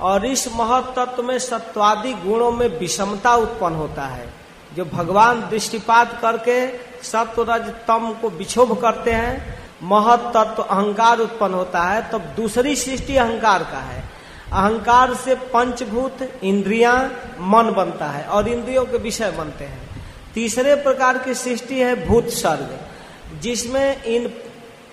और 0.00 0.26
इस 0.26 0.48
महत 0.56 0.94
तत्व 0.98 1.22
में 1.22 1.38
सत्वादि 1.38 2.12
गुणों 2.12 2.52
में 2.52 2.78
विषमता 2.78 3.34
उत्पन्न 3.34 3.74
होता 3.74 4.02
है, 4.02 4.34
जो 4.76 4.84
भगवान 4.84 5.40
दृष्टिपात 5.40 6.18
करके 6.22 6.68
सत्व 7.02 7.52
रज 7.52 7.62
तम 7.62 8.16
को 8.22 8.30
विक्षोभ 8.30 8.82
करते 8.82 9.10
हैं, 9.10 9.64
महत 9.82 10.20
तत्व 10.20 10.62
अहंकार 10.62 11.18
उत्पन्न 11.18 11.54
होता 11.54 11.82
है, 11.82 12.10
तब 12.10 12.18
दूसरी 12.18 12.76
सृष्टि 12.76 13.16
अहंकार 13.16 13.62
का 13.62 13.78
है। 13.78 14.04
अहंकार 14.52 15.14
से 15.14 15.34
पंचभूत 15.34 16.40
इंद्रिया 16.42 17.10
मन 17.40 17.74
बनता 17.76 18.06
है 18.06 18.24
और 18.24 18.48
इंद्रियों 18.48 18.84
के 18.84 18.98
विषय 18.98 19.30
बनते 19.30 19.64
हैं। 19.64 20.04
तीसरे 20.34 20.74
प्रकार 20.74 21.18
की 21.18 21.34
सृष्टि 21.34 21.80
है 21.80 22.08
भूत 22.08 22.28
सर्ग। 22.28 22.93
जिसमें 23.42 24.02
इन 24.02 24.28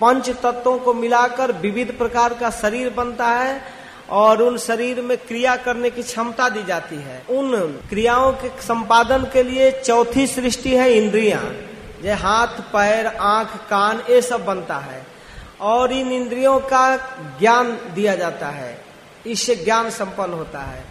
पंच 0.01 0.29
तत्वों 0.29 0.79
को 0.79 0.93
मिलाकर 0.93 1.51
विविध 1.51 1.97
प्रकार 1.97 2.33
का 2.33 2.49
शरीर 2.49 2.89
बनता 2.89 3.27
है 3.27 3.61
और 4.09 4.41
उन 4.41 4.57
शरीर 4.57 5.01
में 5.01 5.17
क्रिया 5.17 5.55
करने 5.55 5.89
की 5.89 6.03
क्षमता 6.03 6.49
दी 6.49 6.63
जाती 6.63 6.95
है। 6.95 7.23
उन 7.29 7.79
क्रियाओं 7.89 8.31
के 8.31 8.61
संपादन 8.61 9.23
के 9.33 9.43
लिए 9.43 9.71
चौथी 9.71 10.27
सृष्टि 10.27 10.69
है 10.69 10.93
इंद्रिया। 10.93 11.43
जैसे 12.03 12.23
हाथ, 12.23 12.47
पैर, 12.47 13.07
आँख, 13.07 13.47
कान, 13.47 14.03
ये 14.09 14.21
सब 14.21 14.45
बनता 14.45 14.77
है। 14.77 15.05
और 15.61 15.91
इन 15.91 16.11
इंद्रियों 16.11 16.59
का 16.59 16.97
ज्ञान 17.39 17.77
दिया 17.95 18.15
जाता 18.15 18.47
है। 18.47 18.85
इससे 19.27 19.55
ज्ञान 19.55 19.89
संपन्न 19.89 20.33
होता 20.33 20.59
है। 20.59 20.85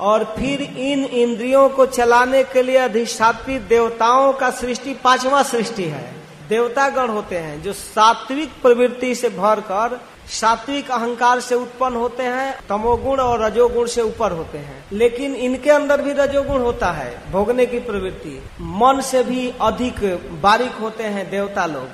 और 0.00 0.24
फिर 0.24 0.62
इन 0.62 1.04
इंद्रियों 1.04 1.68
को 1.68 1.86
चलाने 1.86 2.42
के 2.42 2.62
लिए 2.62 2.76
अधिष्ठापित 2.76 3.62
देवताओं 3.62 4.32
का 4.32 4.50
सृष्टि 4.50 4.94
पांचवा 4.94 5.42
सृष्टि 5.42 5.84
है। 5.84 6.23
देवता 6.54 6.88
गण 6.88 7.08
होते 7.08 7.38
हैं, 7.38 7.62
जो 7.62 7.72
सात्विक 7.72 8.50
प्रवृत्ति 8.62 9.14
से 9.14 9.28
भर 9.28 9.60
कर 9.60 10.00
सात्विक 10.28 10.90
अहंकार 10.90 11.40
से 11.40 11.54
उत्पन्न 11.54 11.96
होते 11.96 12.22
हैं, 12.22 12.58
तमोगुण 12.68 13.20
और 13.20 13.42
रजोगुण 13.42 13.86
से 13.86 14.02
ऊपर 14.02 14.32
होते 14.32 14.58
हैं। 14.58 14.84
लेकिन 14.92 15.34
इनके 15.34 15.70
अंदर 15.70 16.02
भी 16.02 16.12
रजोगुण 16.12 16.60
होता 16.60 16.90
है, 16.92 17.32
भोगने 17.32 17.66
की 17.66 17.78
प्रवृत्ति। 17.78 18.42
मन 18.60 19.00
से 19.00 19.22
भी 19.22 19.52
अधिक 19.60 19.94
बारीक 20.42 20.72
होते 20.72 21.04
हैं 21.04 21.30
देवता 21.30 21.66
लोग, 21.66 21.88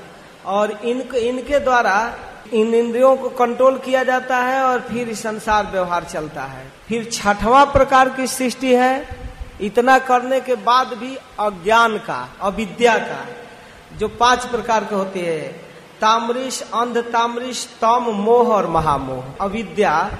और 0.46 0.70
इनके 0.85 1.18
इनके 1.18 1.59
द्वारा 1.59 2.14
इन 2.53 2.75
इंद्रियों 2.75 3.16
को 3.16 3.29
कंट्रोल 3.29 3.79
किया 3.79 4.05
जाता 4.05 4.37
है 4.37 4.62
और 4.62 4.81
फिर 4.81 5.14
संसार 5.14 5.66
व्यवहार 5.66 6.05
चलता 6.05 6.42
है। 6.42 6.73
फिर 6.88 7.05
छठवां 7.12 7.66
प्रकार 7.66 8.09
की 8.09 8.27
सृष्टि 8.27 8.75
है, 8.75 9.09
इतना 9.61 9.99
करने 9.99 10.40
के 10.40 10.55
बाद 10.55 10.87
भी 10.87 11.16
अज्ञान 11.40 11.99
का, 11.99 12.29
अविद्या 12.40 12.99
का। 12.99 13.27
जो 13.98 14.09
पाँच 14.09 14.44
प्रकार 14.44 14.85
के 14.85 14.94
होते 14.94 15.20
हैं, 15.20 15.53
तामरिश 16.00 16.62
अंध 16.74 16.98
तामरिश 16.98 17.68
तम 17.81 18.07
मोह 18.11 18.48
और 18.48 18.66
महामोह। 18.66 19.24
अविद्या, 19.40 20.11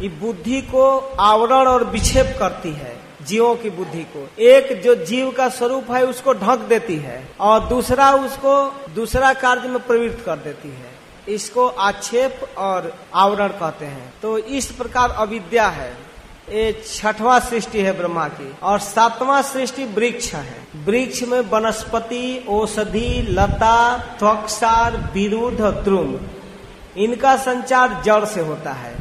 ये 0.00 0.08
बुद्धि 0.08 0.62
को 0.62 0.98
आवरण 1.20 1.66
और 1.66 1.84
विक्षेप 1.84 2.36
करती 2.38 2.72
है, 2.72 3.00
जीवों 3.22 3.56
की 3.56 3.70
बुद्धि 3.70 4.02
को। 4.16 4.28
एक 4.38 4.82
जो 4.82 4.94
जीव 4.94 5.30
का 5.30 5.48
स्वरूप 5.48 5.90
है, 5.90 6.06
उसको 6.06 6.32
ढक 6.32 6.58
देती 6.58 6.96
है, 6.96 7.28
और 7.40 7.60
दूसरा 7.60 8.12
उसको 8.12 8.74
दूसरा 8.94 9.32
कार्य 9.32 9.68
में 9.68 9.78
प्रवृत्त 9.78 10.24
कर 10.26 10.36
देती 10.36 10.68
है। 10.68 10.90
इसको 11.28 11.68
आक्षेप 11.68 12.54
और 12.58 12.94
आवरण 13.14 13.48
कहते 13.48 13.84
हैं। 13.84 14.12
तो 14.22 14.38
इस 14.38 14.66
प्रकार 14.66 15.10
अविद्या 15.10 15.68
है। 15.68 16.09
ये 16.50 16.82
छठवा 16.94 17.38
सृष्टि 17.38 17.80
है 17.80 17.98
ब्रह्मा 17.98 18.28
की 18.28 18.56
और 18.62 18.78
सातवां 18.78 19.42
सृष्टि 19.42 19.84
वृक्ष 19.84 20.34
है। 20.34 20.66
वृक्ष 20.84 21.22
में 21.22 21.40
वनस्पति, 21.40 22.44
औषधि, 22.48 23.26
लता 23.30 23.96
त्वक्षार 23.96 25.10
विरुद्ध, 25.14 25.60
द्रुम। 25.60 26.16
इनका 26.96 27.36
संचार 27.36 28.02
जड़ 28.04 28.24
से 28.24 28.40
होता 28.40 28.72
है। 28.72 28.96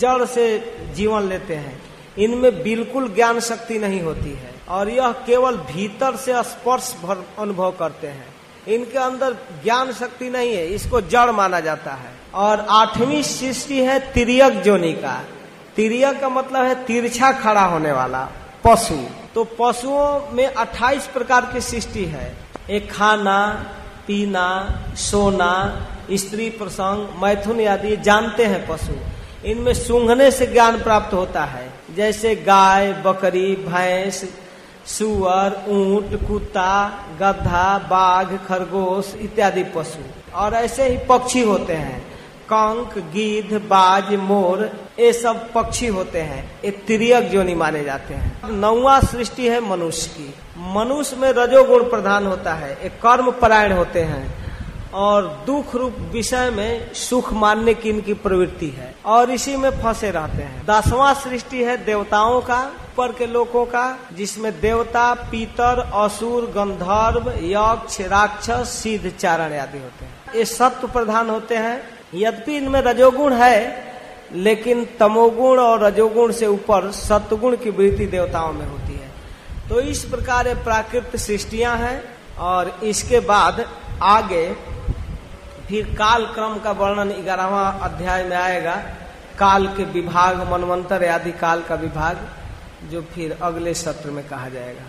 जड़ 0.00 0.24
से 0.24 0.76
जीवन 0.94 1.22
लेते 1.22 1.54
हैं। 1.54 1.82
इनमें 2.18 2.62
बिल्कुल 2.62 3.14
ज्ञान 3.14 3.40
शक्ति 3.40 3.78
नहीं 3.78 4.00
होती 4.00 4.30
है 4.30 4.54
और 4.68 4.88
यह 4.88 5.12
केवल 5.12 5.56
भीतर 5.56 6.16
से 6.16 6.42
स्पर्श 6.42 6.96
अनुभव 7.38 7.70
करते 7.70 8.06
हैं। 8.06 8.34
इनके 8.68 8.98
अंदर 8.98 9.32
ज्ञान 9.32 9.92
शक्ति 9.92 10.30
नहीं 10.30 10.54
है, 10.56 10.66
इसको 10.66 11.00
जड़ 11.00 11.30
माना 11.30 11.60
जाता 11.60 11.92
है। 11.92 12.12
और 12.34 12.66
आठवीं 12.70 13.22
सृष्टि 13.22 13.80
है 13.80 14.12
तिरियक 14.12 14.62
जोनी 14.62 14.92
का। 14.92 15.24
तिरियक 15.76 16.20
का 16.20 16.28
मतलब 16.28 16.64
है 16.64 16.74
तिरछा 16.74 17.32
खड़ा 17.32 17.64
होने 17.64 17.92
वाला, 17.92 18.28
पशु। 18.64 19.04
तो 19.34 19.44
पशुओं 19.44 20.20
में 20.32 20.54
28 20.54 21.06
प्रकार 21.06 21.50
की 21.52 21.60
सृष्टि 21.60 22.04
है। 22.04 22.36
एक 22.70 22.92
खाना, 22.92 23.66
पीना, 24.06 24.78
सोना, 24.96 25.86
स्त्री 26.12 26.50
प्रसंग, 26.50 27.22
मैथुन 27.22 27.66
आदि 27.66 27.96
जानते 27.96 28.44
हैं 28.44 28.66
पशु। 28.68 28.92
इनमें 29.44 29.74
सूंघने 29.74 30.30
से 30.30 30.46
ज्ञान 30.46 30.82
प्राप्त 30.82 31.14
होता 31.14 31.44
है। 31.44 31.72
जैसे 31.96 32.36
गाय, 32.36 32.92
बकरी, 32.92 33.56
भैंस, 33.56 34.34
सुअर, 34.86 35.52
ऊँट, 35.68 36.28
कुत्ता, 36.28 36.88
गधा, 37.20 37.78
बाघ, 37.78 38.36
खरगोश 38.48 39.14
इत्यादि 39.20 39.64
पशु। 39.64 40.32
और 40.34 40.54
ऐसे 40.54 40.88
ही 40.88 40.98
पक्षी 40.98 41.42
होते 41.42 41.72
हैं। 41.72 42.15
कंक 42.52 42.98
गिद्ध 42.98 43.52
बाज, 43.52 44.14
मोर, 44.14 44.80
ये 44.98 45.12
सब 45.12 45.52
पक्षी 45.52 45.86
होते 45.86 46.20
हैं। 46.20 46.60
ये 46.64 46.70
तिरियक 46.70 47.30
जोनी 47.30 47.54
माने 47.54 47.84
जाते 47.84 48.14
हैं। 48.14 48.50
नौवा 48.50 49.00
सृष्टि 49.00 49.48
है 49.48 49.60
मनुष्य 49.60 50.10
की। 50.10 50.34
मनुष्य 50.58 51.16
में 51.16 51.32
रजोगुण 51.32 51.84
प्रधान 51.84 52.26
होता 52.26 52.54
है। 52.54 52.76
एक 52.76 52.92
कर्म 52.92 53.30
परायण 53.30 53.72
होते 53.72 54.00
हैं। 54.00 54.46
और 54.94 55.42
दुख 55.46 55.74
रूप 55.74 55.96
विषय 55.98 56.50
में 56.50 56.94
सुख 56.94 57.32
मानने 57.32 57.74
की 57.74 57.90
इनकी 57.90 58.14
प्रवृत्ति 58.14 58.70
है। 58.70 58.94
और 59.06 59.30
इसी 59.30 59.56
में 59.56 59.70
फंसे 59.70 60.10
रहते 60.10 60.42
हैं। 60.42 60.66
दसवां 60.66 61.14
सृष्टि 61.14 61.64
है 61.64 61.84
देवताओं 61.84 62.40
का, 62.40 62.60
ऊपर 62.60 63.12
के 63.12 63.26
लोगों 63.26 63.64
का, 63.64 63.98
जिसमें 64.12 64.60
देवता, 64.60 65.14
पीतर, 65.14 65.90
असुर, 65.94 66.44
गंधर्व, 66.44 67.28
यक्ष, 67.30 68.00
राक्षस, 68.00 68.80
सिद्ध 68.82 69.10
चारण 69.10 69.58
आदि 69.58 69.78
होते 69.78 70.04
हैं। 70.04 70.34
ये 70.34 70.44
सत्व 70.44 70.88
प्रधान 70.88 71.30
होते 71.30 71.56
हैं। 71.56 71.95
यद्यपि 72.14 72.56
इनमें 72.56 72.80
रजोगुण 72.80 73.32
है, 73.32 73.84
लेकिन 74.32 74.84
तमोगुण 75.00 75.58
और 75.58 75.80
रजोगुण 75.80 76.32
से 76.32 76.46
ऊपर 76.46 76.90
सत्गुण 76.90 77.56
की 77.56 77.70
वृत्ति 77.70 78.06
देवताओं 78.06 78.52
में 78.52 78.66
होती 78.66 78.92
है। 78.92 79.10
तो 79.68 79.80
इस 79.80 80.04
प्रकार 80.04 80.54
प्राकृत 80.54 81.16
सृष्टियाँ 81.16 81.76
हैं 81.76 82.02
और 82.38 82.80
इसके 82.82 83.20
बाद 83.20 83.72
आगे 84.02 84.54
फिर 85.68 85.84
काल 85.84 86.26
क्रम 86.26 86.58
का 86.58 86.72
वर्णन 86.72 87.10
ग्यारहवा 87.10 87.68
अध्याय 87.68 88.24
में 88.24 88.36
आएगा। 88.36 88.76
काल 89.38 89.66
के 89.66 89.84
विभाग, 89.84 90.52
मनवंतर 90.52 91.04
आदि 91.04 91.32
काल 91.32 91.62
का 91.62 91.74
विभाग, 91.74 92.28
जो 92.90 93.02
फिर 93.02 93.38
अगले 93.42 93.74
सत्र 93.74 94.10
में 94.10 94.28
कहा 94.28 94.48
जाएगा। 94.48 94.84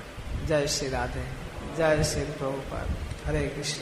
जय 0.48 0.68
श्री 0.68 0.90
राधे, 0.90 1.24
जय 1.78 2.04
श्री 2.04 2.22
प्रभुपाद। 2.22 2.96
हरे 3.28 3.48
कृष्ण। 3.48 3.82